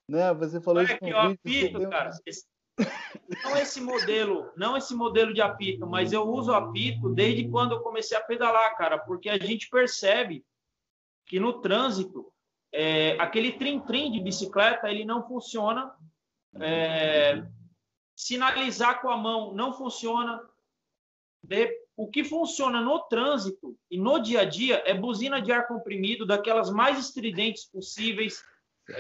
Né? 0.10 0.34
Você 0.34 0.62
falou 0.62 0.80
Olha 0.82 0.86
isso 0.86 0.96
aqui, 0.96 1.14
o 1.14 1.18
apito, 1.18 1.90
cara. 1.90 2.10
Esse, 2.26 2.46
não 3.44 3.58
esse 3.58 3.82
modelo, 3.82 4.52
não 4.56 4.78
esse 4.78 4.94
modelo 4.94 5.34
de 5.34 5.42
apito, 5.42 5.88
mas 5.88 6.12
eu 6.12 6.24
uso 6.28 6.54
apito 6.54 7.10
desde 7.10 7.50
quando 7.50 7.74
eu 7.74 7.82
comecei 7.82 8.18
a 8.18 8.22
pedalar, 8.22 8.78
cara, 8.78 8.98
porque 8.98 9.30
a 9.30 9.38
gente 9.38 9.70
percebe 9.70 10.46
que 11.26 11.40
no 11.40 11.62
trânsito, 11.62 12.32
é, 12.72 13.12
aquele 13.20 13.54
trim-trim 13.54 14.12
de 14.12 14.20
bicicleta, 14.20 14.90
ele 14.90 15.06
não 15.06 15.28
funciona. 15.28 15.96
É, 16.58 17.44
sinalizar 18.16 19.02
com 19.02 19.10
a 19.10 19.18
mão 19.18 19.54
não 19.54 19.74
funciona. 19.74 20.42
O 21.98 22.10
que 22.10 22.24
funciona 22.24 22.82
no 22.82 23.00
trânsito 23.04 23.78
e 23.90 23.98
no 23.98 24.20
dia 24.20 24.42
a 24.42 24.46
dia 24.46 24.84
é 24.86 24.94
buzina 24.94 25.42
de 25.42 25.52
ar 25.52 25.68
comprimido, 25.68 26.26
daquelas 26.26 26.70
mais 26.70 27.00
estridentes 27.00 27.66
possíveis, 27.66 28.44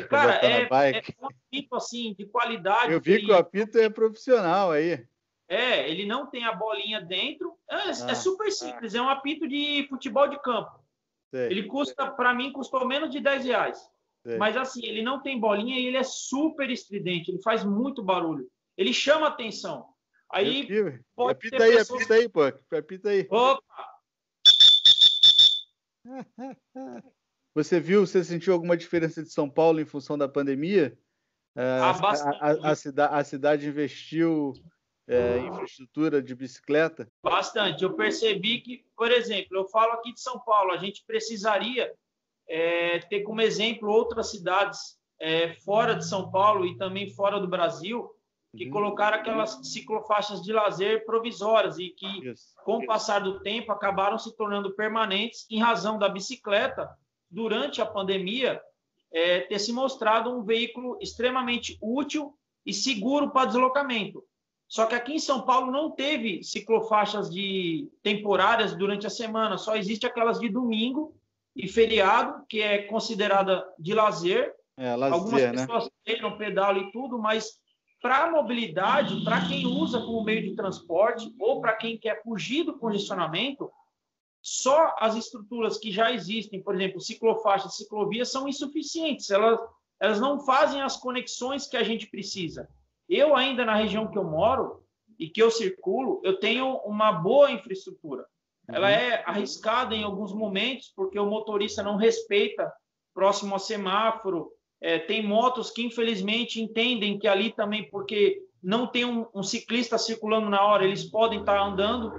Cara, 0.09 0.39
é, 0.43 0.63
é, 0.63 1.03
um 1.21 1.27
apito 1.27 1.75
assim 1.75 2.15
de 2.17 2.25
qualidade. 2.25 2.91
Eu 2.91 2.99
vi 2.99 3.23
que, 3.23 3.31
o 3.31 3.35
apito 3.35 3.77
é 3.77 3.89
profissional 3.89 4.71
aí. 4.71 5.05
É, 5.47 5.87
ele 5.89 6.05
não 6.05 6.25
tem 6.25 6.43
a 6.43 6.53
bolinha 6.53 6.99
dentro. 6.99 7.55
É, 7.69 7.75
é 7.75 7.79
ah, 7.79 8.11
é 8.11 8.15
super 8.15 8.51
simples, 8.51 8.95
ah. 8.95 8.97
é 8.97 9.01
um 9.01 9.09
apito 9.09 9.47
de 9.47 9.85
futebol 9.87 10.27
de 10.27 10.41
campo. 10.41 10.83
Sei. 11.29 11.51
Ele 11.51 11.63
custa, 11.63 12.09
para 12.09 12.33
mim, 12.33 12.51
custou 12.51 12.87
menos 12.87 13.11
de 13.11 13.19
10 13.19 13.45
reais. 13.45 13.89
Sei. 14.25 14.37
Mas 14.37 14.57
assim, 14.57 14.83
ele 14.83 15.03
não 15.03 15.21
tem 15.21 15.39
bolinha 15.39 15.77
e 15.77 15.85
ele 15.85 15.97
é 15.97 16.03
super 16.03 16.69
estridente, 16.71 17.29
ele 17.29 17.41
faz 17.43 17.63
muito 17.63 18.01
barulho. 18.01 18.49
Ele 18.75 18.91
chama 18.91 19.27
atenção. 19.27 19.85
Aí 20.35 20.67
pode 21.15 21.31
apita 21.31 21.63
aí, 21.63 21.77
pessoas... 21.77 22.01
apita 22.01 22.13
aí, 22.13 22.27
pô. 22.27 22.41
Apita 22.77 23.09
aí. 23.09 23.27
Opa! 23.31 23.63
Você 27.55 27.79
viu, 27.79 28.05
você 28.05 28.21
sentiu 28.21 28.51
alguma 28.51 28.75
diferença 28.75 29.23
de 29.23 29.31
São 29.31 29.49
Paulo 29.49 29.79
em 29.79 29.85
função 29.85 30.17
da 30.17 30.27
pandemia? 30.27 30.99
Ah, 31.55 31.91
a, 31.91 32.51
a, 32.51 32.51
a, 32.51 33.17
a 33.19 33.23
cidade 33.23 33.65
investiu 33.65 34.51
é, 35.07 35.37
infraestrutura 35.37 36.21
de 36.21 36.35
bicicleta? 36.35 37.07
Bastante. 37.23 37.81
Eu 37.81 37.95
percebi 37.95 38.59
que, 38.59 38.85
por 38.97 39.09
exemplo, 39.09 39.55
eu 39.55 39.65
falo 39.69 39.93
aqui 39.93 40.13
de 40.13 40.19
São 40.19 40.37
Paulo, 40.41 40.73
a 40.73 40.77
gente 40.77 41.01
precisaria 41.07 41.93
é, 42.45 42.99
ter 42.99 43.23
como 43.23 43.39
exemplo 43.39 43.89
outras 43.89 44.31
cidades 44.31 44.99
é, 45.17 45.53
fora 45.53 45.95
de 45.95 46.05
São 46.05 46.29
Paulo 46.29 46.65
e 46.65 46.75
também 46.77 47.09
fora 47.09 47.39
do 47.39 47.47
Brasil 47.47 48.13
que 48.55 48.65
uhum. 48.65 48.71
colocaram 48.71 49.17
aquelas 49.17 49.59
ciclofaixas 49.63 50.41
de 50.41 50.53
lazer 50.53 51.05
provisórias 51.05 51.77
e 51.77 51.89
que, 51.89 52.33
com 52.63 52.77
o 52.77 52.85
passar 52.85 53.19
do 53.19 53.39
tempo, 53.41 53.71
acabaram 53.71 54.17
se 54.17 54.35
tornando 54.35 54.75
permanentes 54.75 55.45
em 55.49 55.59
razão 55.59 55.97
da 55.97 56.09
bicicleta, 56.09 56.89
durante 57.29 57.81
a 57.81 57.85
pandemia, 57.85 58.61
é, 59.11 59.41
ter 59.41 59.59
se 59.59 59.73
mostrado 59.73 60.29
um 60.29 60.43
veículo 60.43 60.97
extremamente 61.01 61.77
útil 61.81 62.33
e 62.65 62.73
seguro 62.73 63.31
para 63.31 63.47
deslocamento. 63.47 64.23
Só 64.67 64.85
que 64.85 64.95
aqui 64.95 65.13
em 65.13 65.19
São 65.19 65.41
Paulo 65.41 65.71
não 65.71 65.91
teve 65.91 66.43
ciclofaixas 66.43 67.29
de 67.29 67.89
temporárias 68.01 68.75
durante 68.75 69.05
a 69.05 69.11
semana, 69.11 69.57
só 69.57 69.75
existe 69.75 70.05
aquelas 70.05 70.39
de 70.39 70.49
domingo 70.49 71.15
e 71.55 71.67
feriado, 71.67 72.43
que 72.49 72.61
é 72.61 72.83
considerada 72.83 73.65
de 73.77 73.93
lazer. 73.93 74.53
É, 74.75 74.95
lazer 74.95 75.13
Algumas 75.13 75.41
né? 75.41 75.51
pessoas 75.51 75.89
treinam, 76.03 76.37
pedal 76.37 76.77
e 76.77 76.91
tudo, 76.91 77.19
mas 77.19 77.59
para 78.05 78.25
a 78.25 78.29
mobilidade, 78.29 79.23
para 79.23 79.47
quem 79.47 79.65
usa 79.65 79.99
como 79.99 80.23
meio 80.23 80.43
de 80.43 80.55
transporte 80.55 81.33
ou 81.39 81.59
para 81.59 81.73
quem 81.73 81.97
quer 81.97 82.21
fugir 82.21 82.63
do 82.63 82.77
congestionamento, 82.77 83.67
só 84.43 84.93
as 84.99 85.15
estruturas 85.15 85.79
que 85.79 85.91
já 85.91 86.11
existem, 86.11 86.61
por 86.61 86.75
exemplo, 86.75 87.01
ciclofaixas, 87.01 87.75
ciclovias, 87.75 88.31
são 88.31 88.47
insuficientes. 88.47 89.31
Elas, 89.31 89.59
elas 89.99 90.19
não 90.19 90.39
fazem 90.39 90.83
as 90.83 90.95
conexões 90.97 91.65
que 91.65 91.75
a 91.75 91.81
gente 91.81 92.05
precisa. 92.05 92.69
Eu 93.09 93.35
ainda 93.35 93.65
na 93.65 93.73
região 93.73 94.07
que 94.07 94.19
eu 94.19 94.23
moro 94.23 94.83
e 95.17 95.27
que 95.27 95.41
eu 95.41 95.49
circulo, 95.49 96.21
eu 96.23 96.39
tenho 96.39 96.75
uma 96.85 97.11
boa 97.11 97.49
infraestrutura. 97.49 98.23
Ela 98.69 98.85
uhum. 98.85 98.93
é 98.93 99.23
arriscada 99.25 99.95
em 99.95 100.03
alguns 100.03 100.31
momentos 100.31 100.93
porque 100.95 101.17
o 101.17 101.25
motorista 101.25 101.81
não 101.81 101.95
respeita 101.95 102.71
próximo 103.15 103.55
a 103.55 103.59
semáforo, 103.59 104.51
é, 104.81 104.99
tem 104.99 105.25
motos 105.25 105.71
que, 105.71 105.83
infelizmente, 105.83 106.61
entendem 106.61 107.17
que 107.17 107.27
ali 107.27 107.51
também, 107.51 107.89
porque 107.89 108.41
não 108.61 108.87
tem 108.87 109.05
um, 109.05 109.25
um 109.33 109.43
ciclista 109.43 109.97
circulando 109.97 110.49
na 110.49 110.61
hora, 110.61 110.83
eles 110.83 111.03
podem 111.03 111.39
estar 111.39 111.59
andando, 111.59 112.13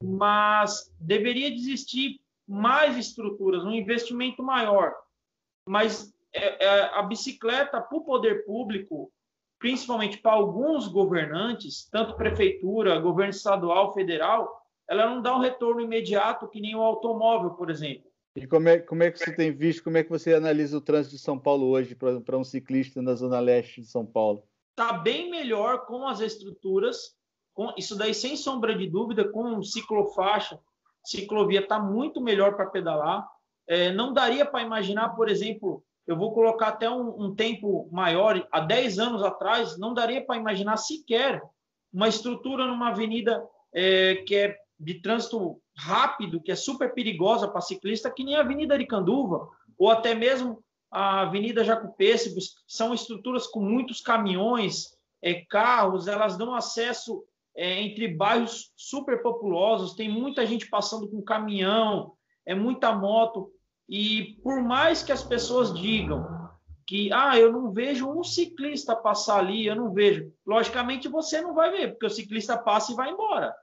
mas 0.00 0.92
deveria 0.98 1.52
existir 1.52 2.20
mais 2.46 2.96
estruturas, 2.96 3.64
um 3.64 3.72
investimento 3.72 4.42
maior. 4.42 4.94
Mas 5.66 6.14
é, 6.32 6.64
é, 6.64 6.80
a 6.94 7.02
bicicleta, 7.02 7.80
para 7.80 7.98
o 7.98 8.04
poder 8.04 8.44
público, 8.46 9.12
principalmente 9.58 10.18
para 10.18 10.32
alguns 10.32 10.88
governantes, 10.88 11.88
tanto 11.90 12.16
prefeitura, 12.16 13.00
governo 13.00 13.30
estadual, 13.30 13.92
federal, 13.92 14.62
ela 14.88 15.06
não 15.06 15.20
dá 15.20 15.36
um 15.36 15.40
retorno 15.40 15.80
imediato 15.80 16.48
que 16.48 16.60
nem 16.60 16.74
o 16.74 16.82
automóvel, 16.82 17.50
por 17.50 17.68
exemplo. 17.68 18.07
E 18.42 18.46
como 18.46 18.68
é, 18.68 18.78
como 18.78 19.02
é 19.02 19.10
que 19.10 19.18
você 19.18 19.34
tem 19.34 19.50
visto, 19.50 19.82
como 19.82 19.96
é 19.96 20.04
que 20.04 20.10
você 20.10 20.32
analisa 20.32 20.78
o 20.78 20.80
trânsito 20.80 21.16
de 21.16 21.22
São 21.22 21.36
Paulo 21.36 21.66
hoje 21.66 21.96
para 21.96 22.38
um 22.38 22.44
ciclista 22.44 23.02
na 23.02 23.14
zona 23.14 23.40
leste 23.40 23.80
de 23.80 23.88
São 23.88 24.06
Paulo? 24.06 24.44
Está 24.70 24.92
bem 24.92 25.28
melhor 25.28 25.86
com 25.86 26.06
as 26.06 26.20
estruturas, 26.20 27.16
com 27.52 27.72
isso 27.76 27.96
daí 27.96 28.14
sem 28.14 28.36
sombra 28.36 28.76
de 28.76 28.86
dúvida, 28.86 29.28
com 29.28 29.60
ciclofaixa, 29.60 30.58
ciclovia 31.04 31.60
está 31.60 31.80
muito 31.80 32.20
melhor 32.20 32.54
para 32.54 32.66
pedalar. 32.66 33.28
É, 33.66 33.92
não 33.92 34.12
daria 34.12 34.46
para 34.46 34.62
imaginar, 34.62 35.10
por 35.10 35.28
exemplo, 35.28 35.82
eu 36.06 36.16
vou 36.16 36.32
colocar 36.32 36.68
até 36.68 36.88
um, 36.88 37.24
um 37.24 37.34
tempo 37.34 37.88
maior, 37.90 38.46
há 38.52 38.60
10 38.60 38.98
anos 39.00 39.22
atrás, 39.22 39.76
não 39.78 39.92
daria 39.92 40.24
para 40.24 40.36
imaginar 40.36 40.76
sequer 40.76 41.42
uma 41.92 42.08
estrutura 42.08 42.66
numa 42.66 42.90
avenida 42.90 43.44
é, 43.74 44.16
que 44.26 44.36
é 44.36 44.56
de 44.78 45.00
trânsito 45.00 45.60
rápido, 45.78 46.42
que 46.42 46.50
é 46.50 46.56
super 46.56 46.92
perigosa 46.92 47.46
para 47.46 47.60
ciclista, 47.60 48.10
que 48.10 48.24
nem 48.24 48.34
a 48.34 48.40
Avenida 48.40 48.76
de 48.76 48.86
Canduva, 48.86 49.48
ou 49.78 49.90
até 49.90 50.14
mesmo 50.14 50.62
a 50.90 51.20
Avenida 51.22 51.62
Jacupêssegos, 51.62 52.56
são 52.66 52.92
estruturas 52.92 53.46
com 53.46 53.60
muitos 53.60 54.00
caminhões, 54.00 54.96
é, 55.22 55.44
carros, 55.48 56.08
elas 56.08 56.36
dão 56.36 56.54
acesso 56.54 57.24
é, 57.56 57.80
entre 57.82 58.08
bairros 58.08 58.72
super 58.76 59.22
populosos, 59.22 59.94
tem 59.94 60.08
muita 60.08 60.44
gente 60.46 60.68
passando 60.68 61.08
com 61.08 61.22
caminhão, 61.22 62.12
é 62.44 62.54
muita 62.54 62.92
moto, 62.92 63.50
e 63.88 64.38
por 64.42 64.62
mais 64.62 65.02
que 65.02 65.12
as 65.12 65.22
pessoas 65.22 65.72
digam 65.74 66.26
que 66.86 67.12
ah, 67.12 67.38
eu 67.38 67.52
não 67.52 67.70
vejo 67.70 68.10
um 68.10 68.24
ciclista 68.24 68.96
passar 68.96 69.40
ali, 69.40 69.66
eu 69.66 69.76
não 69.76 69.92
vejo. 69.92 70.32
Logicamente 70.46 71.06
você 71.06 71.40
não 71.40 71.54
vai 71.54 71.70
ver, 71.70 71.90
porque 71.90 72.06
o 72.06 72.10
ciclista 72.10 72.56
passa 72.56 72.92
e 72.92 72.94
vai 72.96 73.10
embora. 73.10 73.54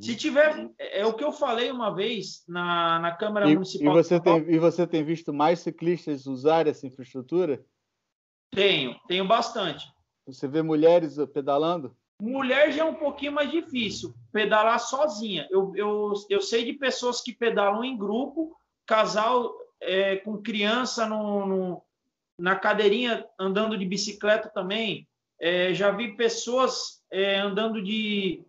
Se 0.00 0.14
tiver, 0.14 0.70
é, 0.78 1.00
é 1.00 1.06
o 1.06 1.14
que 1.14 1.24
eu 1.24 1.32
falei 1.32 1.70
uma 1.70 1.94
vez 1.94 2.44
na, 2.46 2.98
na 2.98 3.16
Câmara 3.16 3.48
e, 3.48 3.54
Municipal. 3.54 3.94
E 3.94 4.02
você, 4.02 4.20
tem, 4.20 4.36
e 4.50 4.58
você 4.58 4.86
tem 4.86 5.02
visto 5.02 5.32
mais 5.32 5.60
ciclistas 5.60 6.26
usarem 6.26 6.70
essa 6.70 6.86
infraestrutura? 6.86 7.64
Tenho, 8.50 8.94
tenho 9.06 9.26
bastante. 9.26 9.86
Você 10.26 10.46
vê 10.46 10.62
mulheres 10.62 11.16
pedalando? 11.32 11.96
Mulher 12.20 12.72
já 12.72 12.82
é 12.82 12.84
um 12.84 12.94
pouquinho 12.94 13.32
mais 13.32 13.50
difícil, 13.50 14.12
pedalar 14.32 14.80
sozinha. 14.80 15.46
Eu, 15.50 15.72
eu, 15.74 16.12
eu 16.28 16.42
sei 16.42 16.64
de 16.64 16.72
pessoas 16.74 17.22
que 17.22 17.32
pedalam 17.32 17.84
em 17.84 17.96
grupo, 17.96 18.56
casal 18.84 19.54
é, 19.80 20.16
com 20.16 20.42
criança 20.42 21.06
no, 21.06 21.46
no, 21.46 21.82
na 22.38 22.56
cadeirinha 22.56 23.24
andando 23.38 23.78
de 23.78 23.86
bicicleta 23.86 24.48
também. 24.48 25.08
É, 25.40 25.72
já 25.72 25.92
vi 25.92 26.16
pessoas 26.16 27.00
é, 27.10 27.38
andando 27.38 27.80
de 27.80 28.44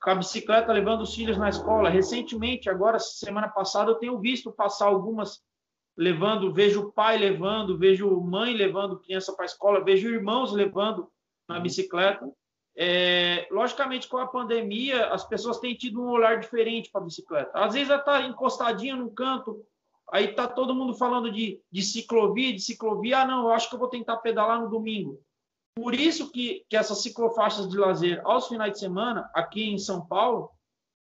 com 0.00 0.10
a 0.10 0.14
bicicleta 0.14 0.72
levando 0.72 1.02
os 1.02 1.14
filhos 1.14 1.36
na 1.36 1.48
escola. 1.48 1.88
Recentemente, 1.88 2.70
agora, 2.70 2.98
semana 2.98 3.48
passada, 3.48 3.90
eu 3.90 3.96
tenho 3.96 4.18
visto 4.18 4.52
passar 4.52 4.86
algumas 4.86 5.42
levando, 5.96 6.52
vejo 6.52 6.92
pai 6.92 7.18
levando, 7.18 7.76
vejo 7.76 8.08
mãe 8.20 8.54
levando 8.54 9.00
criança 9.00 9.34
para 9.34 9.44
a 9.44 9.46
escola, 9.46 9.84
vejo 9.84 10.08
irmãos 10.08 10.52
levando 10.52 11.10
na 11.48 11.56
uhum. 11.56 11.62
bicicleta. 11.62 12.30
É, 12.76 13.48
logicamente, 13.50 14.06
com 14.06 14.18
a 14.18 14.26
pandemia, 14.28 15.06
as 15.06 15.26
pessoas 15.26 15.58
têm 15.58 15.74
tido 15.74 16.00
um 16.00 16.10
olhar 16.10 16.38
diferente 16.38 16.90
para 16.92 17.00
a 17.00 17.04
bicicleta. 17.04 17.50
Às 17.52 17.74
vezes 17.74 17.90
ela 17.90 17.98
está 17.98 18.22
encostadinha 18.22 18.94
num 18.94 19.12
canto, 19.12 19.60
aí 20.12 20.26
está 20.26 20.46
todo 20.46 20.76
mundo 20.76 20.94
falando 20.94 21.32
de, 21.32 21.60
de 21.72 21.82
ciclovia, 21.82 22.52
de 22.52 22.60
ciclovia. 22.60 23.22
Ah, 23.22 23.26
não, 23.26 23.48
eu 23.48 23.52
acho 23.52 23.68
que 23.68 23.74
eu 23.74 23.80
vou 23.80 23.88
tentar 23.88 24.18
pedalar 24.18 24.60
no 24.60 24.70
domingo. 24.70 25.20
Por 25.80 25.94
isso 25.94 26.32
que, 26.32 26.64
que 26.68 26.76
essas 26.76 27.02
ciclofaixas 27.02 27.68
de 27.68 27.76
lazer 27.76 28.20
aos 28.24 28.48
finais 28.48 28.72
de 28.72 28.80
semana, 28.80 29.30
aqui 29.32 29.70
em 29.70 29.78
São 29.78 30.04
Paulo, 30.04 30.50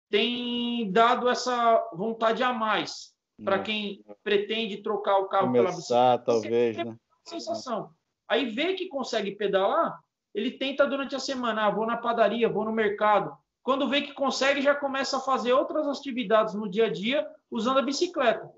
tem 0.10 0.92
dado 0.92 1.30
essa 1.30 1.90
vontade 1.94 2.44
a 2.44 2.52
mais 2.52 3.14
para 3.44 3.60
quem 3.60 4.04
pretende 4.22 4.84
trocar 4.84 5.18
o 5.20 5.28
carro 5.28 5.48
Começar, 5.48 5.64
pela 5.64 5.78
bicicleta. 5.78 6.24
talvez, 6.26 6.78
né? 6.78 6.98
Sensação. 7.26 7.92
Aí 8.28 8.50
vê 8.50 8.74
que 8.74 8.90
consegue 8.90 9.32
pedalar, 9.32 9.98
ele 10.34 10.52
tenta 10.52 10.86
durante 10.86 11.16
a 11.16 11.20
semana, 11.20 11.66
ah, 11.66 11.72
vou 11.72 11.86
na 11.86 11.96
padaria, 11.96 12.50
vou 12.50 12.66
no 12.66 12.72
mercado. 12.72 13.32
Quando 13.64 13.88
vê 13.88 14.02
que 14.02 14.14
consegue, 14.14 14.62
já 14.62 14.76
começa 14.76 15.18
a 15.18 15.22
fazer 15.22 15.54
outras 15.54 15.88
atividades 15.88 16.54
no 16.54 16.70
dia 16.70 16.88
a 16.88 16.92
dia 16.92 17.26
usando 17.50 17.80
a 17.80 17.84
bicicleta. 17.84 18.52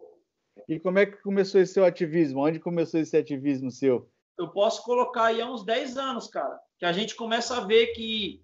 E 0.67 0.79
como 0.79 0.99
é 0.99 1.05
que 1.05 1.21
começou 1.21 1.61
esse 1.61 1.73
seu 1.73 1.85
ativismo? 1.85 2.45
Onde 2.45 2.59
começou 2.59 2.99
esse 2.99 3.15
ativismo 3.15 3.69
seu? 3.69 4.10
Eu 4.37 4.49
posso 4.49 4.83
colocar 4.83 5.25
aí 5.25 5.41
há 5.41 5.49
uns 5.49 5.63
10 5.63 5.97
anos, 5.97 6.27
cara, 6.27 6.59
que 6.79 6.85
a 6.85 6.91
gente 6.91 7.15
começa 7.15 7.57
a 7.57 7.61
ver 7.61 7.87
que, 7.87 8.41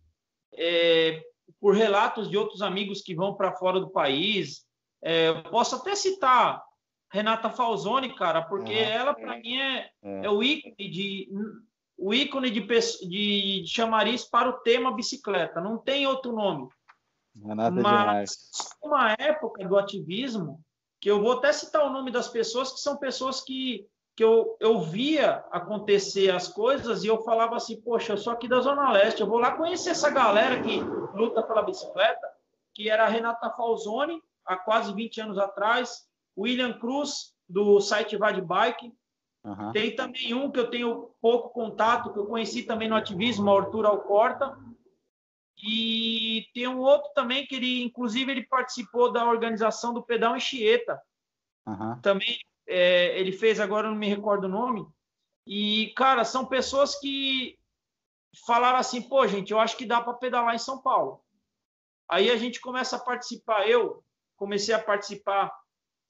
é, 0.54 1.24
por 1.60 1.76
relatos 1.76 2.30
de 2.30 2.38
outros 2.38 2.62
amigos 2.62 3.02
que 3.02 3.16
vão 3.16 3.36
para 3.36 3.54
fora 3.54 3.80
do 3.80 3.90
país, 3.90 4.66
é, 5.04 5.30
eu 5.30 5.44
posso 5.44 5.76
até 5.76 5.96
citar 5.96 6.64
Renata 7.12 7.50
Falzoni, 7.50 8.14
cara, 8.16 8.42
porque 8.42 8.74
ela, 8.74 9.14
para 9.14 9.38
mim, 9.38 9.58
é, 9.58 9.90
é, 10.04 10.26
é. 10.26 10.30
o 10.30 10.44
ícone 10.44 10.76
de 10.78 11.30
o 11.98 12.14
ícone 12.14 12.52
de, 12.52 12.62
de, 12.62 13.62
de 13.64 13.68
chamariz 13.68 14.24
para 14.24 14.50
o 14.50 14.60
tema 14.60 14.94
bicicleta, 14.94 15.60
não 15.60 15.80
tem 15.80 16.06
outro 16.06 16.32
nome. 16.32 16.68
Renata 17.44 17.80
é 17.80 17.82
Mas, 17.82 18.38
uma 18.84 19.14
época 19.14 19.68
do 19.68 19.78
ativismo, 19.78 20.62
que 21.02 21.10
eu 21.10 21.22
vou 21.22 21.34
até 21.34 21.52
citar 21.52 21.86
o 21.86 21.92
nome 21.92 22.12
das 22.12 22.28
pessoas, 22.28 22.72
que 22.72 22.80
são 22.80 22.98
pessoas 22.98 23.42
que 23.42 23.88
que 24.18 24.24
eu, 24.24 24.58
eu 24.60 24.82
via 24.82 25.46
acontecer 25.52 26.32
as 26.32 26.48
coisas 26.48 27.04
e 27.04 27.08
eu 27.08 27.22
falava 27.22 27.56
assim, 27.56 27.80
poxa, 27.80 28.14
eu 28.14 28.18
sou 28.18 28.34
aqui 28.34 28.48
da 28.48 28.60
Zona 28.60 28.92
Leste, 28.92 29.22
eu 29.22 29.28
vou 29.28 29.38
lá 29.38 29.52
conhecer 29.52 29.92
essa 29.92 30.10
galera 30.10 30.60
que 30.60 30.80
luta 31.14 31.44
pela 31.44 31.62
bicicleta, 31.62 32.28
que 32.74 32.90
era 32.90 33.06
a 33.06 33.08
Renata 33.08 33.52
Falzoni, 33.52 34.20
há 34.44 34.58
quase 34.58 34.92
20 34.92 35.22
anos 35.22 35.38
atrás, 35.38 36.08
William 36.36 36.74
Cruz, 36.80 37.36
do 37.48 37.80
site 37.80 38.18
Vade 38.18 38.42
Bike, 38.42 38.92
uhum. 39.44 39.72
tem 39.72 39.96
também 39.96 40.34
um 40.34 40.50
que 40.50 40.60
eu 40.60 40.72
tenho 40.72 41.12
pouco 41.22 41.50
contato, 41.50 42.12
que 42.12 42.18
eu 42.18 42.26
conheci 42.26 42.64
também 42.64 42.90
no 42.90 42.96
ativismo, 42.96 43.56
Arthur 43.56 43.86
Alcorta, 43.86 44.58
e 45.64 46.48
tem 46.56 46.68
um 46.68 46.80
outro 46.80 47.12
também 47.14 47.46
que 47.46 47.56
ele, 47.56 47.84
inclusive, 47.84 48.32
ele 48.32 48.48
participou 48.48 49.12
da 49.12 49.30
organização 49.30 49.94
do 49.94 50.02
Pedal 50.02 50.34
Anchieta. 50.34 51.00
Uhum. 51.68 52.00
Também 52.02 52.40
é, 52.68 53.20
ele 53.20 53.32
fez, 53.32 53.60
agora 53.60 53.90
não 53.90 53.96
me 53.96 54.08
recordo 54.08 54.46
o 54.46 54.50
nome. 54.50 54.86
E, 55.46 55.94
cara, 55.96 56.26
são 56.26 56.46
pessoas 56.46 57.00
que 57.00 57.58
falaram 58.46 58.78
assim: 58.78 59.02
pô, 59.02 59.26
gente, 59.28 59.52
eu 59.52 59.60
acho 59.60 59.78
que 59.78 59.86
dá 59.86 60.02
para 60.02 60.14
pedalar 60.14 60.54
em 60.54 60.60
São 60.60 60.82
Paulo. 60.82 61.22
Aí 62.10 62.30
a 62.30 62.38
gente 62.38 62.60
começa 62.60 62.98
a 62.98 63.00
participar. 63.00 63.68
Eu 63.68 64.04
comecei 64.36 64.74
a 64.74 64.80
participar 64.80 65.52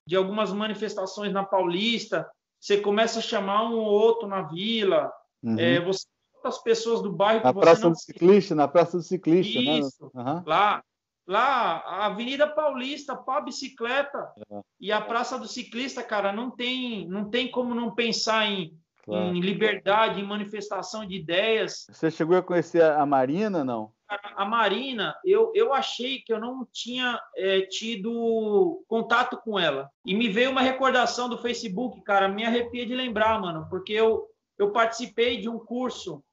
de 0.08 0.16
algumas 0.16 0.52
manifestações 0.52 1.32
na 1.32 1.44
Paulista. 1.44 2.30
Você 2.60 2.78
começa 2.82 3.20
a 3.20 3.22
chamar 3.22 3.64
um 3.70 3.78
ou 3.78 3.86
outro 3.86 4.28
na 4.28 4.42
vila. 4.42 5.12
Uhum. 5.44 5.60
É, 5.60 5.80
você 5.80 6.06
as 6.44 6.62
pessoas 6.62 7.02
do 7.02 7.12
bairro 7.12 7.44
na 7.44 7.54
praça 7.54 7.84
não... 7.84 7.92
do 7.92 8.00
ciclista 8.00 8.56
na 8.56 8.68
praça 8.68 8.98
do 8.98 9.04
ciclista 9.04 9.60
né? 9.60 9.80
Isso, 9.80 10.12
né 10.14 10.24
uhum. 10.24 10.44
lá 10.46 10.84
Lá, 11.28 11.84
a 11.86 12.06
Avenida 12.06 12.48
Paulista 12.48 13.14
para 13.14 13.42
bicicleta 13.42 14.32
é. 14.50 14.62
e 14.80 14.92
a 14.94 15.02
Praça 15.02 15.38
do 15.38 15.46
Ciclista, 15.46 16.02
cara, 16.02 16.32
não 16.32 16.50
tem, 16.50 17.06
não 17.10 17.30
tem 17.30 17.52
como 17.52 17.76
não 17.76 17.94
pensar 17.94 18.46
em, 18.46 18.74
claro. 19.04 19.36
em 19.36 19.42
liberdade, 19.42 20.22
em 20.22 20.26
manifestação 20.26 21.06
de 21.06 21.16
ideias. 21.16 21.86
Você 21.92 22.10
chegou 22.10 22.38
a 22.38 22.42
conhecer 22.42 22.82
a 22.82 23.06
Marina, 23.06 23.62
não? 23.62 23.92
A, 24.10 24.44
a 24.44 24.46
Marina, 24.46 25.18
eu, 25.26 25.52
eu 25.54 25.74
achei 25.74 26.20
que 26.20 26.32
eu 26.32 26.40
não 26.40 26.66
tinha 26.72 27.20
é, 27.36 27.60
tido 27.62 28.86
contato 28.88 29.38
com 29.44 29.60
ela. 29.60 29.90
E 30.06 30.16
me 30.16 30.30
veio 30.30 30.52
uma 30.52 30.62
recordação 30.62 31.28
do 31.28 31.38
Facebook, 31.38 32.02
cara, 32.04 32.30
me 32.30 32.46
arrepia 32.46 32.86
de 32.86 32.96
lembrar, 32.96 33.42
mano, 33.42 33.68
porque 33.70 33.92
eu, 33.92 34.26
eu 34.58 34.72
participei 34.72 35.42
de 35.42 35.50
um 35.50 35.60
curso 35.60 36.24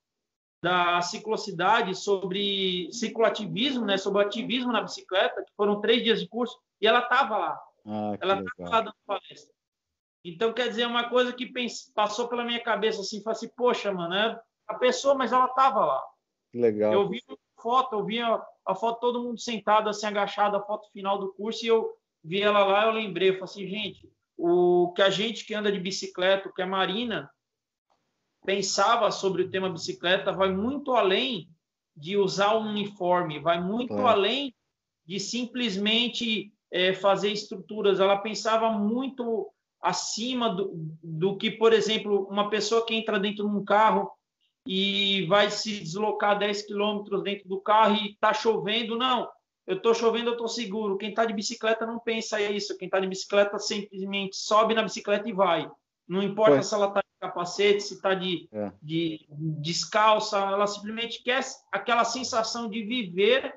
da 0.64 1.02
ciclocidade 1.02 1.94
sobre 1.94 2.88
cicloativismo, 2.90 3.84
né, 3.84 3.98
sobre 3.98 4.22
ativismo 4.22 4.72
na 4.72 4.80
bicicleta, 4.80 5.44
que 5.44 5.52
foram 5.54 5.78
três 5.78 6.02
dias 6.02 6.18
de 6.18 6.26
curso, 6.26 6.58
e 6.80 6.86
ela 6.86 7.00
estava 7.00 7.36
lá. 7.36 7.60
Ah, 7.84 8.16
ela 8.18 8.40
estava 8.40 8.70
lá 8.70 8.80
dando 8.80 8.96
palestra. 9.06 9.54
Então, 10.24 10.54
quer 10.54 10.70
dizer, 10.70 10.84
é 10.84 10.86
uma 10.86 11.10
coisa 11.10 11.34
que 11.34 11.52
passou 11.94 12.28
pela 12.28 12.46
minha 12.46 12.62
cabeça 12.62 13.02
assim, 13.02 13.22
falei 13.22 13.36
assim, 13.36 13.50
poxa, 13.54 13.92
mano, 13.92 14.14
é 14.14 14.40
a 14.66 14.74
pessoa, 14.76 15.14
mas 15.14 15.34
ela 15.34 15.44
estava 15.44 15.84
lá. 15.84 16.02
Legal. 16.54 16.94
Eu 16.94 17.10
vi 17.10 17.22
uma 17.28 17.36
foto, 17.60 17.96
eu 17.96 18.04
vi 18.06 18.22
a, 18.22 18.42
a 18.66 18.74
foto 18.74 19.00
todo 19.00 19.22
mundo 19.22 19.38
sentado, 19.38 19.90
assim, 19.90 20.06
agachado, 20.06 20.56
a 20.56 20.62
foto 20.62 20.90
final 20.92 21.18
do 21.18 21.34
curso, 21.34 21.62
e 21.62 21.68
eu 21.68 21.92
vi 22.24 22.40
ela 22.40 22.64
lá, 22.64 22.86
eu 22.86 22.92
lembrei, 22.92 23.28
eu 23.28 23.34
falei 23.34 23.44
assim, 23.44 23.68
gente, 23.68 24.10
o 24.38 24.94
que 24.96 25.02
a 25.02 25.10
gente 25.10 25.44
que 25.44 25.52
anda 25.52 25.70
de 25.70 25.78
bicicleta, 25.78 26.48
o 26.48 26.54
que 26.54 26.62
a 26.62 26.66
Marina 26.66 27.30
pensava 28.44 29.10
sobre 29.10 29.42
o 29.42 29.50
tema 29.50 29.70
bicicleta 29.70 30.32
vai 30.32 30.52
muito 30.52 30.92
além 30.92 31.48
de 31.96 32.16
usar 32.16 32.56
um 32.56 32.70
uniforme, 32.70 33.38
vai 33.38 33.60
muito 33.60 33.94
é. 33.94 34.02
além 34.02 34.54
de 35.06 35.20
simplesmente 35.20 36.52
é, 36.70 36.92
fazer 36.92 37.30
estruturas. 37.30 38.00
Ela 38.00 38.18
pensava 38.18 38.70
muito 38.70 39.50
acima 39.80 40.48
do, 40.48 40.72
do 41.02 41.36
que, 41.36 41.50
por 41.50 41.72
exemplo, 41.72 42.26
uma 42.30 42.50
pessoa 42.50 42.84
que 42.84 42.94
entra 42.94 43.20
dentro 43.20 43.48
de 43.48 43.56
um 43.56 43.64
carro 43.64 44.10
e 44.66 45.26
vai 45.26 45.50
se 45.50 45.78
deslocar 45.78 46.38
10 46.38 46.62
quilômetros 46.62 47.22
dentro 47.22 47.48
do 47.48 47.60
carro 47.60 47.96
e 47.96 48.12
está 48.12 48.32
chovendo. 48.32 48.96
Não, 48.96 49.28
eu 49.66 49.76
estou 49.76 49.94
chovendo, 49.94 50.30
eu 50.30 50.32
estou 50.32 50.48
seguro. 50.48 50.96
Quem 50.96 51.10
está 51.10 51.24
de 51.24 51.34
bicicleta 51.34 51.86
não 51.86 51.98
pensa 51.98 52.40
isso. 52.40 52.76
Quem 52.76 52.86
está 52.86 52.98
de 52.98 53.06
bicicleta 53.06 53.58
simplesmente 53.58 54.36
sobe 54.36 54.74
na 54.74 54.82
bicicleta 54.82 55.28
e 55.28 55.32
vai. 55.32 55.70
Não 56.06 56.22
importa 56.22 56.62
se 56.62 56.74
ela 56.74 56.88
está 56.88 57.00
de 57.00 57.18
capacete, 57.20 57.80
se 57.80 57.94
está 57.94 58.14
de, 58.14 58.48
é. 58.52 58.72
de 58.82 59.26
descalça, 59.30 60.38
ela 60.38 60.66
simplesmente 60.66 61.22
quer 61.22 61.42
aquela 61.72 62.04
sensação 62.04 62.68
de 62.68 62.82
viver 62.82 63.54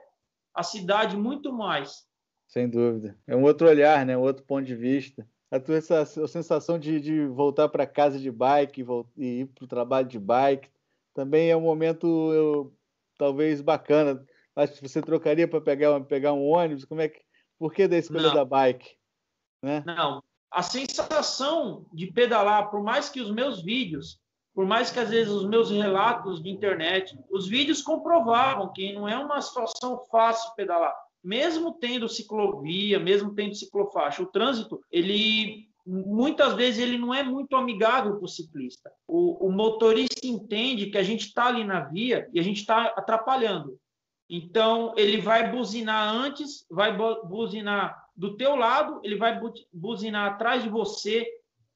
a 0.54 0.64
cidade 0.64 1.16
muito 1.16 1.52
mais. 1.52 2.06
Sem 2.48 2.70
dúvida. 2.70 3.18
É 3.28 3.36
um 3.36 3.44
outro 3.44 3.68
olhar, 3.68 4.06
né? 4.06 4.18
um 4.18 4.22
outro 4.22 4.44
ponto 4.44 4.66
de 4.66 4.76
vista. 4.76 5.28
A 5.52 5.60
tua 5.60 5.78
essa, 5.78 6.02
a 6.02 6.28
sensação 6.28 6.80
de, 6.80 7.00
de 7.00 7.26
voltar 7.28 7.70
para 7.70 7.86
casa 7.86 8.20
de 8.20 8.32
bike 8.32 8.86
e 9.16 9.42
ir 9.42 9.46
para 9.48 9.66
o 9.66 9.68
trabalho 9.68 10.08
de 10.08 10.20
bike 10.20 10.70
também 11.14 11.50
é 11.50 11.58
um 11.58 11.62
momento 11.62 12.34
eu, 12.34 12.74
talvez 13.18 13.62
bacana. 13.62 14.26
Acho 14.56 14.74
que 14.74 14.88
você 14.88 15.02
trocaria 15.02 15.48
para 15.48 15.62
pegar, 15.62 16.00
pegar 16.02 16.34
um 16.34 16.46
ônibus. 16.46 16.86
Como 16.86 17.02
é 17.02 17.08
que? 17.08 17.22
Por 17.58 17.74
que 17.74 17.88
da 17.88 17.98
escolha 17.98 18.28
Não. 18.28 18.34
da 18.36 18.46
bike? 18.46 18.98
Né? 19.62 19.84
Não, 19.86 20.24
a 20.52 20.64
sensação 20.64 21.86
de 21.94 22.08
pedalar, 22.08 22.70
por 22.70 22.82
mais 22.82 23.10
que 23.10 23.22
os 23.22 23.32
meus 23.32 23.62
vídeos, 23.62 24.20
por 24.54 24.66
mais 24.66 24.90
que 24.90 25.00
às 25.00 25.10
vezes 25.10 25.32
os 25.32 25.48
meus 25.48 25.70
relatos 25.70 26.42
de 26.42 26.50
internet, 26.50 27.18
os 27.30 27.48
vídeos 27.48 27.82
comprovavam 27.82 28.72
que 28.74 28.94
não 28.94 29.08
é 29.08 29.18
uma 29.18 29.42
situação 29.42 30.04
fácil 30.10 30.52
pedalar. 30.56 30.96
Mesmo 31.24 31.74
tendo 31.74 32.10
ciclovia, 32.10 33.00
mesmo 33.00 33.34
tendo 33.36 33.56
ciclofaixa, 33.56 34.24
o 34.24 34.28
trânsito, 34.28 34.82
ele 34.92 35.68
muitas 35.86 36.54
vezes 36.54 36.82
ele 36.82 36.98
não 36.98 37.14
é 37.14 37.24
muito 37.24 37.56
amigável 37.56 38.18
para 38.18 38.26
o 38.26 38.28
ciclista. 38.28 38.92
O, 39.08 39.50
motorista 39.50 40.28
entende 40.28 40.88
que 40.88 40.98
a 40.98 41.04
gente 41.04 41.28
está 41.28 41.46
ali 41.46 41.64
na 41.64 41.80
via 41.80 42.28
e 42.34 42.40
a 42.40 42.44
gente 42.44 42.60
está 42.60 42.88
atrapalhando. 42.88 43.80
Então 44.30 44.94
ele 44.98 45.22
vai 45.22 45.50
buzinar 45.50 46.14
antes, 46.14 46.66
vai 46.70 46.96
buzinar 46.98 48.07
do 48.18 48.36
teu 48.36 48.56
lado, 48.56 49.00
ele 49.04 49.16
vai 49.16 49.40
buzinar 49.72 50.34
atrás 50.34 50.64
de 50.64 50.70
você, 50.70 51.28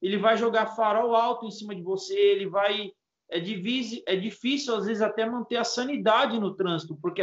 ele 0.02 0.18
vai 0.18 0.36
jogar 0.36 0.76
farol 0.76 1.16
alto 1.16 1.46
em 1.46 1.52
cima 1.52 1.76
de 1.76 1.84
você, 1.84 2.18
ele 2.18 2.48
vai 2.48 2.92
é, 3.30 3.40
divise, 3.40 4.04
é 4.08 4.16
difícil 4.16 4.76
às 4.76 4.86
vezes 4.86 5.04
até 5.04 5.24
manter 5.26 5.58
a 5.58 5.64
sanidade 5.64 6.40
no 6.40 6.56
trânsito, 6.56 6.98
porque 7.00 7.22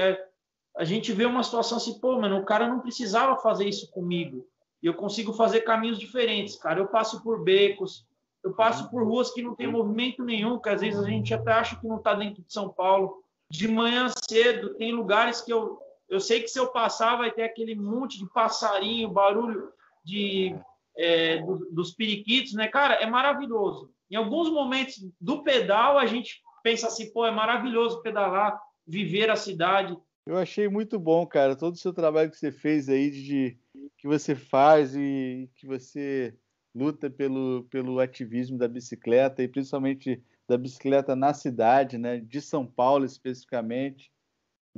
a 0.76 0.84
gente 0.84 1.12
vê 1.12 1.26
uma 1.26 1.42
situação 1.42 1.78
assim, 1.78 1.98
pô, 1.98 2.20
mano, 2.20 2.38
o 2.38 2.44
cara 2.44 2.68
não 2.68 2.78
precisava 2.78 3.36
fazer 3.36 3.68
isso 3.68 3.90
comigo. 3.90 4.46
E 4.80 4.86
eu 4.86 4.94
consigo 4.94 5.32
fazer 5.32 5.62
caminhos 5.62 5.98
diferentes, 5.98 6.54
cara. 6.54 6.78
Eu 6.78 6.86
passo 6.86 7.20
por 7.24 7.42
becos, 7.42 8.06
eu 8.44 8.54
passo 8.54 8.88
por 8.88 9.02
ruas 9.02 9.32
que 9.32 9.42
não 9.42 9.56
tem 9.56 9.66
movimento 9.66 10.22
nenhum, 10.22 10.60
que 10.60 10.68
às 10.68 10.80
vezes 10.80 11.00
a 11.00 11.08
gente 11.08 11.34
até 11.34 11.50
acha 11.50 11.74
que 11.74 11.88
não 11.88 11.96
está 11.96 12.14
dentro 12.14 12.44
de 12.44 12.52
São 12.52 12.68
Paulo. 12.68 13.24
De 13.50 13.66
manhã 13.66 14.06
cedo, 14.28 14.74
tem 14.74 14.92
lugares 14.92 15.40
que 15.40 15.52
eu 15.52 15.80
eu 16.08 16.20
sei 16.20 16.40
que 16.40 16.48
se 16.48 16.58
eu 16.58 16.68
passar 16.68 17.16
vai 17.16 17.30
ter 17.30 17.42
aquele 17.42 17.74
monte 17.74 18.18
de 18.18 18.26
passarinho, 18.26 19.10
barulho 19.10 19.72
de, 20.02 20.54
é, 20.96 21.38
do, 21.42 21.68
dos 21.70 21.92
periquitos, 21.92 22.54
né? 22.54 22.68
Cara, 22.68 22.94
é 22.94 23.06
maravilhoso. 23.06 23.90
Em 24.10 24.16
alguns 24.16 24.50
momentos 24.50 25.06
do 25.20 25.42
pedal, 25.42 25.98
a 25.98 26.06
gente 26.06 26.42
pensa 26.62 26.86
assim, 26.86 27.12
pô, 27.12 27.26
é 27.26 27.30
maravilhoso 27.30 28.02
pedalar, 28.02 28.58
viver 28.86 29.30
a 29.30 29.36
cidade. 29.36 29.96
Eu 30.26 30.36
achei 30.36 30.68
muito 30.68 30.98
bom, 30.98 31.26
cara, 31.26 31.56
todo 31.56 31.74
o 31.74 31.78
seu 31.78 31.92
trabalho 31.92 32.30
que 32.30 32.36
você 32.36 32.50
fez 32.50 32.88
aí, 32.88 33.10
de, 33.10 33.58
que 33.98 34.06
você 34.06 34.34
faz 34.34 34.94
e 34.96 35.50
que 35.56 35.66
você 35.66 36.34
luta 36.74 37.10
pelo, 37.10 37.64
pelo 37.70 37.98
ativismo 37.98 38.56
da 38.56 38.68
bicicleta 38.68 39.42
e 39.42 39.48
principalmente 39.48 40.22
da 40.46 40.56
bicicleta 40.56 41.14
na 41.14 41.34
cidade, 41.34 41.98
né, 41.98 42.18
de 42.18 42.40
São 42.40 42.66
Paulo 42.66 43.04
especificamente. 43.04 44.10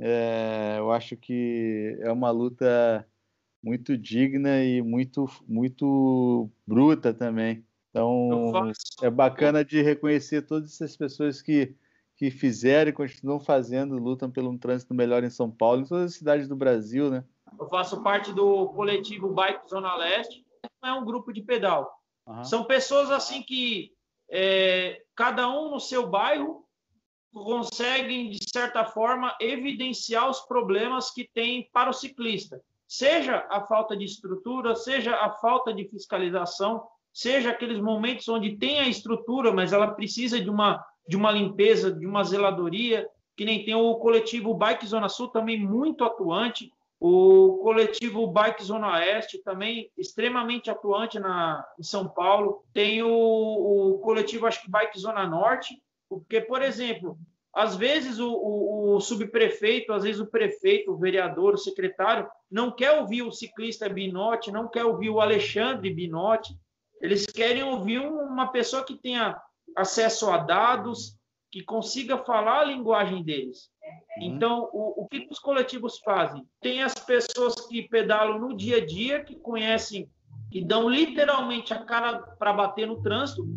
É, 0.03 0.77
eu 0.79 0.91
acho 0.91 1.15
que 1.15 1.95
é 2.01 2.11
uma 2.11 2.31
luta 2.31 3.07
muito 3.63 3.95
digna 3.95 4.63
e 4.63 4.81
muito, 4.81 5.29
muito 5.47 6.49
bruta 6.65 7.13
também. 7.13 7.63
Então, 7.91 8.71
é 9.03 9.09
bacana 9.11 9.63
de 9.63 9.79
reconhecer 9.83 10.41
todas 10.41 10.73
essas 10.73 10.97
pessoas 10.97 11.39
que, 11.39 11.75
que 12.17 12.31
fizeram 12.31 12.89
e 12.89 12.93
continuam 12.93 13.39
fazendo, 13.39 13.95
lutam 13.97 14.31
pelo 14.31 14.49
um 14.49 14.57
trânsito 14.57 14.93
melhor 14.95 15.23
em 15.23 15.29
São 15.29 15.51
Paulo, 15.51 15.81
em 15.81 15.85
todas 15.85 16.11
as 16.11 16.17
cidades 16.17 16.47
do 16.47 16.55
Brasil, 16.55 17.11
né? 17.11 17.23
Eu 17.59 17.67
faço 17.67 18.01
parte 18.01 18.33
do 18.33 18.69
coletivo 18.69 19.29
Bike 19.29 19.69
Zona 19.69 19.95
Leste, 19.97 20.43
é 20.83 20.93
um 20.93 21.05
grupo 21.05 21.31
de 21.31 21.43
pedal. 21.43 21.93
Uhum. 22.25 22.43
São 22.43 22.63
pessoas 22.63 23.11
assim 23.11 23.43
que 23.43 23.91
é, 24.31 25.03
cada 25.15 25.47
um 25.47 25.69
no 25.69 25.79
seu 25.79 26.07
bairro 26.07 26.60
conseguem, 27.33 28.29
de 28.29 28.39
certa 28.51 28.85
forma, 28.85 29.35
evidenciar 29.39 30.29
os 30.29 30.41
problemas 30.41 31.11
que 31.11 31.29
tem 31.33 31.69
para 31.71 31.89
o 31.89 31.93
ciclista. 31.93 32.61
Seja 32.87 33.47
a 33.49 33.61
falta 33.61 33.95
de 33.95 34.03
estrutura, 34.03 34.75
seja 34.75 35.15
a 35.15 35.29
falta 35.29 35.73
de 35.73 35.87
fiscalização, 35.87 36.83
seja 37.13 37.51
aqueles 37.51 37.79
momentos 37.79 38.27
onde 38.27 38.57
tem 38.57 38.79
a 38.79 38.87
estrutura, 38.87 39.51
mas 39.53 39.71
ela 39.71 39.91
precisa 39.91 40.39
de 40.39 40.49
uma, 40.49 40.83
de 41.07 41.15
uma 41.15 41.31
limpeza, 41.31 41.91
de 41.91 42.05
uma 42.05 42.23
zeladoria, 42.23 43.07
que 43.35 43.45
nem 43.45 43.63
tem 43.63 43.73
o 43.73 43.95
coletivo 43.95 44.53
Bike 44.53 44.85
Zona 44.85 45.07
Sul 45.07 45.29
também 45.29 45.59
muito 45.59 46.03
atuante. 46.03 46.71
O 46.99 47.59
coletivo 47.63 48.27
Bike 48.27 48.63
Zona 48.63 48.91
Oeste, 48.93 49.39
também 49.39 49.89
extremamente 49.97 50.69
atuante 50.69 51.17
na, 51.17 51.65
em 51.79 51.83
São 51.83 52.07
Paulo. 52.07 52.63
Tem 52.73 53.01
o, 53.01 53.09
o 53.09 53.99
coletivo, 53.99 54.45
acho 54.45 54.61
que 54.61 54.69
Bike 54.69 54.99
Zona 54.99 55.25
Norte, 55.25 55.81
porque, 56.11 56.41
por 56.41 56.61
exemplo, 56.61 57.17
às 57.55 57.77
vezes 57.77 58.19
o, 58.19 58.29
o, 58.29 58.95
o, 58.95 58.99
subprefeito, 58.99 59.93
às 59.93 60.03
vezes 60.03 60.19
o 60.19 60.29
prefeito, 60.29 60.91
o 60.91 60.97
vereador, 60.97 61.53
o 61.53 61.57
secretário, 61.57 62.29
não 62.51 62.69
quer 62.69 62.99
ouvir 62.99 63.21
o 63.21 63.31
ciclista 63.31 63.87
Binotti, 63.87 64.51
não 64.51 64.67
quer 64.67 64.83
ouvir 64.83 65.09
o 65.09 65.21
Alexandre 65.21 65.89
Binotti. 65.89 66.53
Eles 67.01 67.25
querem 67.25 67.63
ouvir 67.63 67.99
uma 67.99 68.51
pessoa 68.51 68.83
que 68.83 68.97
tenha 68.97 69.41
acesso 69.73 70.29
a 70.29 70.39
dados, 70.39 71.17
que 71.49 71.63
consiga 71.63 72.17
falar 72.17 72.59
a 72.59 72.65
linguagem 72.65 73.23
deles. 73.23 73.69
Uhum. 74.17 74.23
Então, 74.23 74.69
o, 74.73 75.03
o 75.03 75.07
que 75.07 75.29
os 75.31 75.39
coletivos 75.39 75.97
fazem? 75.99 76.45
Tem 76.59 76.83
as 76.83 76.93
pessoas 76.93 77.55
que 77.69 77.87
pedalam 77.87 78.37
no 78.37 78.53
dia 78.53 78.77
a 78.77 78.85
dia, 78.85 79.23
que 79.23 79.35
conhecem, 79.35 80.09
que 80.51 80.61
dão 80.61 80.89
literalmente 80.89 81.73
a 81.73 81.85
cara 81.85 82.19
para 82.19 82.51
bater 82.51 82.85
no 82.85 83.01
trânsito, 83.01 83.47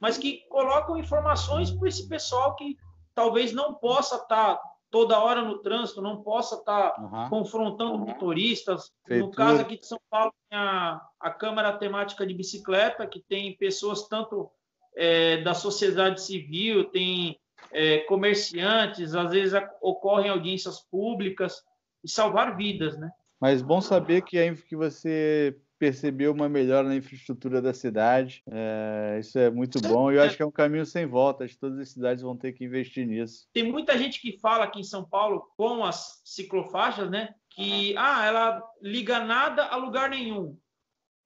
mas 0.00 0.18
que 0.18 0.46
colocam 0.48 0.96
informações 0.96 1.70
para 1.70 1.88
esse 1.88 2.08
pessoal 2.08 2.54
que 2.56 2.76
talvez 3.14 3.52
não 3.52 3.74
possa 3.74 4.16
estar 4.16 4.56
tá 4.56 4.62
toda 4.90 5.18
hora 5.18 5.42
no 5.42 5.58
trânsito, 5.58 6.00
não 6.00 6.22
possa 6.22 6.56
estar 6.56 6.90
tá 6.90 7.02
uhum. 7.02 7.28
confrontando 7.28 7.98
motoristas. 7.98 8.90
Feitura. 9.06 9.26
No 9.26 9.34
caso 9.34 9.60
aqui 9.60 9.78
de 9.78 9.86
São 9.86 10.00
Paulo, 10.08 10.32
tem 10.48 10.58
a, 10.58 11.00
a 11.20 11.30
Câmara 11.30 11.76
Temática 11.76 12.26
de 12.26 12.34
Bicicleta, 12.34 13.06
que 13.06 13.20
tem 13.28 13.56
pessoas 13.56 14.08
tanto 14.08 14.50
é, 14.96 15.38
da 15.38 15.52
sociedade 15.52 16.22
civil, 16.22 16.90
tem 16.90 17.38
é, 17.72 17.98
comerciantes, 18.00 19.14
às 19.14 19.30
vezes 19.30 19.60
ocorrem 19.82 20.30
audiências 20.30 20.80
públicas, 20.80 21.62
e 22.02 22.10
salvar 22.10 22.56
vidas, 22.56 22.96
né? 22.98 23.10
Mas 23.40 23.62
bom 23.62 23.80
saber 23.80 24.22
que, 24.22 24.54
que 24.68 24.76
você 24.76 25.56
percebeu 25.78 26.32
uma 26.32 26.48
melhora 26.48 26.88
na 26.88 26.96
infraestrutura 26.96 27.62
da 27.62 27.72
cidade. 27.72 28.42
É, 28.50 29.18
isso 29.20 29.38
é 29.38 29.48
muito 29.50 29.80
bom. 29.80 30.10
E 30.10 30.16
eu 30.16 30.22
acho 30.22 30.36
que 30.36 30.42
é 30.42 30.46
um 30.46 30.50
caminho 30.50 30.84
sem 30.84 31.06
volta. 31.06 31.44
Acho 31.44 31.54
que 31.54 31.60
todas 31.60 31.78
as 31.78 31.90
cidades 31.90 32.22
vão 32.22 32.36
ter 32.36 32.52
que 32.52 32.64
investir 32.64 33.06
nisso. 33.06 33.48
Tem 33.52 33.70
muita 33.70 33.96
gente 33.96 34.20
que 34.20 34.38
fala 34.38 34.64
aqui 34.64 34.80
em 34.80 34.84
São 34.84 35.04
Paulo 35.04 35.48
com 35.56 35.84
as 35.84 36.20
ciclofaixas, 36.24 37.08
né? 37.10 37.34
Que 37.50 37.96
ah, 37.96 38.26
ela 38.26 38.62
liga 38.82 39.20
nada 39.24 39.66
a 39.66 39.76
lugar 39.76 40.10
nenhum. 40.10 40.58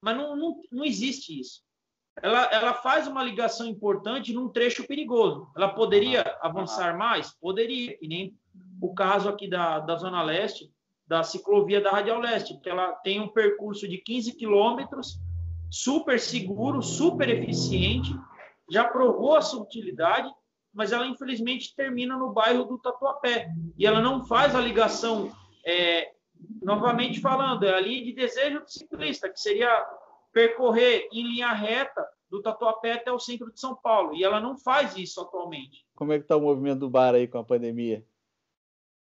Mas 0.02 0.16
não, 0.16 0.36
não, 0.36 0.60
não 0.70 0.84
existe 0.84 1.38
isso. 1.38 1.62
Ela, 2.20 2.44
ela 2.52 2.74
faz 2.74 3.06
uma 3.06 3.22
ligação 3.22 3.66
importante 3.66 4.34
num 4.34 4.48
trecho 4.48 4.86
perigoso. 4.86 5.50
Ela 5.56 5.68
poderia 5.70 6.22
avançar 6.42 6.96
mais? 6.98 7.32
Poderia, 7.32 7.96
que 7.96 8.06
nem 8.06 8.36
o 8.80 8.92
caso 8.94 9.28
aqui 9.28 9.48
da, 9.48 9.78
da 9.78 9.96
Zona 9.96 10.22
Leste, 10.22 10.70
da 11.06 11.22
ciclovia 11.22 11.80
da 11.80 11.90
Radial 11.90 12.20
Leste, 12.20 12.54
porque 12.54 12.70
ela 12.70 12.92
tem 12.96 13.20
um 13.20 13.28
percurso 13.28 13.88
de 13.88 13.98
15 13.98 14.36
quilômetros, 14.36 15.18
super 15.70 16.18
seguro, 16.20 16.82
super 16.82 17.28
eficiente, 17.28 18.14
já 18.70 18.84
provou 18.84 19.36
a 19.36 19.42
sua 19.42 19.62
utilidade, 19.62 20.30
mas 20.72 20.92
ela 20.92 21.06
infelizmente 21.06 21.74
termina 21.74 22.16
no 22.16 22.32
bairro 22.32 22.64
do 22.64 22.78
Tatuapé. 22.78 23.50
E 23.76 23.86
ela 23.86 24.00
não 24.00 24.24
faz 24.24 24.54
a 24.54 24.60
ligação, 24.60 25.30
é, 25.66 26.10
novamente 26.62 27.20
falando, 27.20 27.64
é 27.64 27.74
a 27.74 27.80
linha 27.80 28.04
de 28.04 28.12
desejo 28.14 28.60
do 28.60 28.70
ciclista, 28.70 29.28
que 29.28 29.38
seria 29.38 29.86
percorrer 30.32 31.08
em 31.12 31.22
linha 31.24 31.52
reta 31.52 32.06
do 32.30 32.40
Tatuapé 32.40 32.92
até 32.92 33.12
o 33.12 33.18
centro 33.18 33.52
de 33.52 33.60
São 33.60 33.76
Paulo. 33.76 34.14
E 34.14 34.24
ela 34.24 34.40
não 34.40 34.56
faz 34.56 34.96
isso 34.96 35.20
atualmente. 35.20 35.84
Como 35.94 36.12
é 36.12 36.18
que 36.18 36.24
está 36.24 36.36
o 36.36 36.40
movimento 36.40 36.80
do 36.80 36.90
bar 36.90 37.14
aí 37.14 37.28
com 37.28 37.38
a 37.38 37.44
pandemia? 37.44 38.02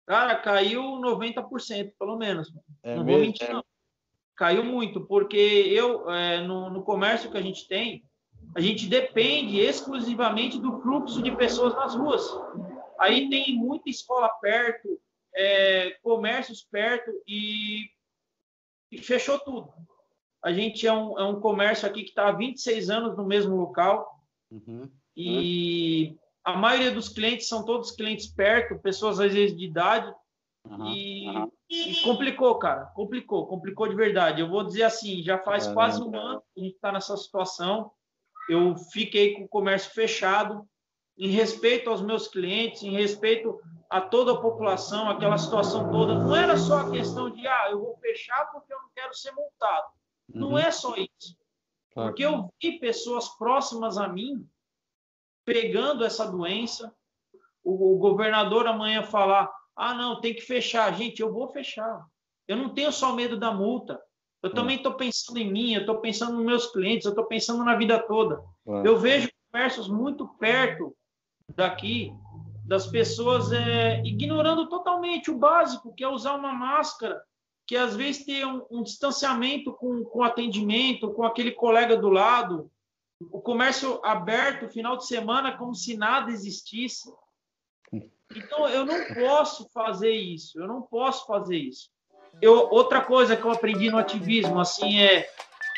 Cara, 0.05 0.35
caiu 0.35 0.81
90%, 0.81 1.93
pelo 1.97 2.17
menos. 2.17 2.51
É 2.83 2.95
não 2.95 3.03
mesmo? 3.03 3.19
vou 3.19 3.27
mentir, 3.27 3.53
não. 3.53 3.63
Caiu 4.35 4.63
muito, 4.63 5.01
porque 5.05 5.37
eu, 5.37 6.09
é, 6.09 6.41
no, 6.41 6.69
no 6.69 6.83
comércio 6.83 7.31
que 7.31 7.37
a 7.37 7.41
gente 7.41 7.67
tem, 7.67 8.03
a 8.55 8.59
gente 8.59 8.87
depende 8.87 9.59
exclusivamente 9.59 10.59
do 10.59 10.81
fluxo 10.81 11.21
de 11.21 11.31
pessoas 11.35 11.73
nas 11.75 11.95
ruas. 11.95 12.23
Aí 12.99 13.29
tem 13.29 13.55
muita 13.55 13.89
escola 13.89 14.29
perto, 14.29 14.99
é, 15.33 15.91
comércios 16.03 16.63
perto 16.63 17.11
e, 17.27 17.89
e, 18.91 18.97
fechou 18.97 19.39
tudo. 19.39 19.71
A 20.43 20.51
gente 20.51 20.85
é 20.85 20.93
um, 20.93 21.17
é 21.17 21.23
um 21.23 21.39
comércio 21.39 21.87
aqui 21.87 22.03
que 22.03 22.09
está 22.09 22.27
há 22.27 22.31
26 22.31 22.89
anos 22.89 23.15
no 23.15 23.25
mesmo 23.25 23.55
local 23.55 24.19
uhum. 24.51 24.89
e 25.15 26.17
a 26.43 26.56
maioria 26.56 26.91
dos 26.91 27.10
clientes 27.10 27.47
são 27.47 27.63
todos 27.63 27.91
clientes 27.91 28.27
perto, 28.27 28.80
pessoas 28.80 29.19
às 29.19 29.34
vezes 29.34 29.56
de 29.56 29.65
idade. 29.65 30.13
Uhum, 30.67 30.88
e, 30.88 31.27
uhum. 31.27 31.51
e, 31.69 32.01
complicou, 32.01 32.58
cara. 32.60 32.86
Complicou, 32.95 33.47
complicou 33.47 33.88
de 33.88 33.95
verdade. 33.95 34.41
Eu 34.41 34.49
vou 34.49 34.63
dizer 34.63 34.84
assim, 34.84 35.23
já 35.23 35.38
faz 35.38 35.67
quase 35.67 36.01
um 36.01 36.15
ano 36.15 36.41
que 36.54 36.62
a 36.62 36.63
gente 36.63 36.75
está 36.75 36.91
nessa 36.91 37.15
situação. 37.17 37.91
Eu 38.49 38.75
fiquei 38.75 39.36
com 39.36 39.43
o 39.43 39.49
comércio 39.49 39.91
fechado, 39.91 40.67
em 41.17 41.30
respeito 41.30 41.89
aos 41.89 42.01
meus 42.01 42.27
clientes, 42.27 42.84
em 42.84 42.91
respeito 42.91 43.60
a 43.89 44.01
toda 44.01 44.34
a 44.34 44.41
população, 44.41 45.10
aquela 45.10 45.38
situação 45.38 45.91
toda. 45.91 46.15
Não 46.15 46.36
era 46.36 46.58
só 46.58 46.80
a 46.80 46.91
questão 46.91 47.30
de, 47.30 47.45
ah, 47.45 47.67
eu 47.69 47.80
vou 47.80 47.97
fechar 47.97 48.45
porque 48.51 48.73
eu 48.73 48.80
não 48.82 48.89
quero 48.95 49.13
ser 49.13 49.32
multado. 49.32 49.88
Uhum. 50.34 50.39
Não 50.41 50.58
é 50.58 50.71
só 50.71 50.95
isso. 50.95 51.38
Porque 51.93 52.23
eu 52.23 52.49
vi 52.62 52.80
pessoas 52.80 53.27
próximas 53.30 53.97
a 53.97 54.08
mim 54.08 54.47
pegando 55.45 56.04
essa 56.04 56.25
doença. 56.25 56.93
O, 57.63 57.95
o 57.95 57.97
governador 57.97 58.67
amanhã 58.67 59.04
falar: 59.04 59.51
ah, 59.75 59.93
não, 59.93 60.19
tem 60.19 60.34
que 60.34 60.41
fechar. 60.41 60.95
Gente, 60.95 61.21
eu 61.21 61.32
vou 61.32 61.47
fechar. 61.49 62.06
Eu 62.47 62.58
não 62.58 62.69
tenho 62.69 62.91
só 62.91 63.13
medo 63.13 63.38
da 63.38 63.51
multa. 63.51 64.01
Eu 64.41 64.49
é. 64.49 64.54
também 64.54 64.77
estou 64.77 64.93
pensando 64.93 65.38
em 65.38 65.51
mim, 65.51 65.73
eu 65.73 65.82
estou 65.82 65.99
pensando 65.99 66.36
nos 66.36 66.45
meus 66.45 66.71
clientes, 66.71 67.06
eu 67.06 67.12
estou 67.12 67.25
pensando 67.25 67.63
na 67.63 67.75
vida 67.75 67.99
toda. 67.99 68.41
É. 68.67 68.88
Eu 68.88 68.97
vejo 68.97 69.30
comércios 69.51 69.88
muito 69.88 70.27
perto 70.39 70.95
daqui 71.56 72.13
das 72.65 72.88
pessoas 72.88 73.51
é, 73.51 74.01
ignorando 74.06 74.67
totalmente 74.69 75.30
o 75.30 75.38
básico, 75.38 75.93
que 75.93 76.04
é 76.04 76.08
usar 76.08 76.36
uma 76.36 76.54
máscara, 76.54 77.21
que 77.67 77.75
às 77.75 77.95
vezes 77.95 78.25
tem 78.25 78.45
um, 78.45 78.65
um 78.71 78.82
distanciamento 78.82 79.73
com, 79.73 80.04
com 80.06 80.23
atendimento, 80.23 81.12
com 81.12 81.23
aquele 81.23 81.51
colega 81.51 81.97
do 81.97 82.10
lado, 82.10 82.71
o 83.31 83.41
comércio 83.41 83.99
aberto 84.03 84.69
final 84.69 84.97
de 84.97 85.05
semana 85.05 85.57
como 85.57 85.75
se 85.75 85.95
nada 85.95 86.31
existisse. 86.31 87.12
Então 88.36 88.67
eu 88.67 88.86
não 88.86 89.13
posso 89.13 89.69
fazer 89.73 90.12
isso, 90.12 90.60
eu 90.60 90.67
não 90.67 90.81
posso 90.81 91.25
fazer 91.27 91.57
isso. 91.57 91.89
Eu, 92.41 92.69
outra 92.71 93.01
coisa 93.01 93.36
que 93.36 93.43
eu 93.43 93.51
aprendi 93.51 93.89
no 93.89 93.97
ativismo 93.97 94.60
assim 94.60 95.01
é 95.01 95.29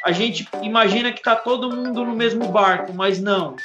a 0.05 0.11
gente 0.11 0.47
imagina 0.61 1.13
que 1.13 1.19
está 1.19 1.35
todo 1.35 1.73
mundo 1.73 2.03
no 2.03 2.13
mesmo 2.13 2.47
barco, 2.49 2.93
mas 2.93 3.19
não. 3.19 3.55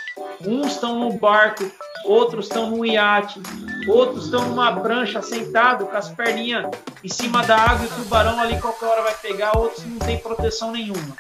Uns 0.41 0.75
estão 0.75 0.99
no 1.01 1.13
barco, 1.19 1.69
outros 2.05 2.47
estão 2.47 2.71
no 2.71 2.87
iate, 2.87 3.41
outros 3.89 4.27
estão 4.27 4.49
numa 4.49 4.81
prancha 4.81 5.21
sentado 5.21 5.87
com 5.87 5.97
as 5.97 6.09
perninhas 6.11 6.71
em 7.03 7.09
cima 7.09 7.43
da 7.45 7.57
água 7.57 7.85
e 7.85 7.89
o 7.89 7.95
tubarão 8.05 8.39
ali 8.41 8.61
qualquer 8.61 8.87
hora 8.87 9.03
vai 9.03 9.15
pegar, 9.17 9.59
outros 9.59 9.85
não 9.85 9.99
tem 9.99 10.19
proteção 10.19 10.71
nenhuma. 10.71 11.17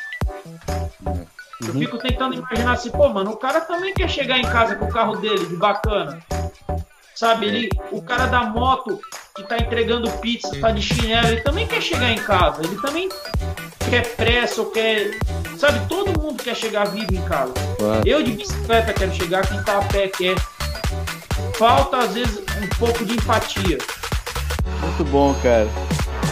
Eu 1.60 1.74
uhum. 1.74 1.80
fico 1.80 1.98
tentando 1.98 2.34
imaginar 2.34 2.72
assim, 2.72 2.90
pô, 2.90 3.08
mano, 3.08 3.32
o 3.32 3.36
cara 3.36 3.60
também 3.60 3.92
quer 3.92 4.08
chegar 4.08 4.38
em 4.38 4.42
casa 4.42 4.76
com 4.76 4.84
o 4.84 4.92
carro 4.92 5.16
dele, 5.16 5.46
de 5.46 5.56
bacana. 5.56 6.22
Sabe, 7.14 7.46
ele, 7.46 7.68
o 7.90 8.00
cara 8.00 8.26
da 8.26 8.44
moto 8.44 9.00
que 9.34 9.42
tá 9.42 9.58
entregando 9.58 10.08
pizza, 10.18 10.56
tá 10.60 10.70
de 10.70 10.80
chinelo, 10.80 11.26
ele 11.26 11.40
também 11.40 11.66
quer 11.66 11.82
chegar 11.82 12.12
em 12.12 12.18
casa. 12.18 12.62
Ele 12.62 12.80
também 12.80 13.08
quer 13.90 14.14
pressa 14.14 14.60
ou 14.60 14.70
quer. 14.70 15.18
Sabe, 15.58 15.80
todo 15.88 16.16
mundo 16.16 16.40
quer 16.40 16.54
chegar 16.54 16.84
vivo 16.86 17.12
em 17.12 17.22
casa. 17.22 17.52
Eu 18.06 18.22
de 18.22 18.32
bicicleta 18.32 18.92
quero 18.92 19.12
chegar, 19.12 19.44
quem 19.48 19.60
tá 19.64 19.78
a 19.78 19.84
pé 19.86 20.06
quer. 20.06 20.36
Falta, 21.56 21.98
às 21.98 22.14
vezes, 22.14 22.38
um 22.38 22.68
pouco 22.78 23.04
de 23.04 23.14
empatia. 23.14 23.78
Muito 24.80 25.04
bom, 25.10 25.34
cara. 25.42 25.66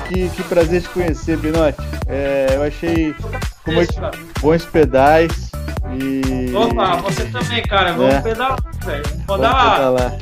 Que, 0.09 0.29
que 0.29 0.43
prazer 0.45 0.83
te 0.83 0.89
conhecer, 0.91 1.37
Binote. 1.37 1.79
É, 2.07 2.53
eu 2.55 2.63
achei 2.63 3.13
como 3.65 3.81
é, 3.81 3.87
bons 4.47 4.65
pedais. 4.65 5.33
E... 5.99 6.55
Opa, 6.55 6.97
você 6.97 7.25
também, 7.25 7.63
cara. 7.65 7.93
Vamos 7.95 8.15
é. 8.15 8.21
pedalar, 8.21 8.59
velho. 8.85 9.05
Vamos 9.27 9.47
pedalar. 9.49 10.19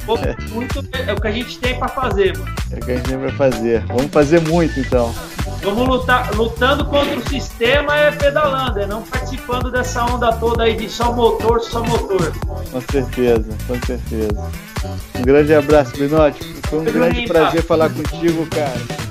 Muito, 0.50 0.88
é 1.06 1.12
o 1.12 1.20
que 1.20 1.28
a 1.28 1.32
gente 1.32 1.58
tem 1.58 1.78
para 1.78 1.88
fazer, 1.88 2.38
mano. 2.38 2.54
É 2.70 2.76
o 2.76 2.80
que 2.80 2.92
a 2.92 2.96
gente 2.96 3.08
tem 3.08 3.18
para 3.18 3.32
fazer. 3.32 3.84
Vamos 3.86 4.10
fazer 4.10 4.40
muito, 4.40 4.80
então. 4.80 5.14
Vamos 5.62 5.88
lutar, 5.88 6.34
lutando 6.34 6.84
contra 6.86 7.16
o 7.16 7.28
sistema 7.28 7.96
é 7.96 8.10
pedalando, 8.10 8.78
é 8.80 8.86
não 8.86 9.02
participando 9.02 9.70
dessa 9.70 10.04
onda 10.04 10.32
toda 10.32 10.64
aí 10.64 10.74
de 10.74 10.88
só 10.88 11.12
motor, 11.12 11.60
só 11.60 11.82
motor. 11.82 12.32
Com 12.70 12.80
certeza, 12.80 13.48
com 13.66 13.86
certeza. 13.86 14.50
Um 15.14 15.22
grande 15.22 15.54
abraço, 15.54 15.92
Binote. 15.96 16.44
Foi 16.68 16.80
um 16.80 16.84
grande 16.84 17.26
prazer 17.26 17.62
falar 17.62 17.90
contigo, 17.90 18.46
cara. 18.46 19.03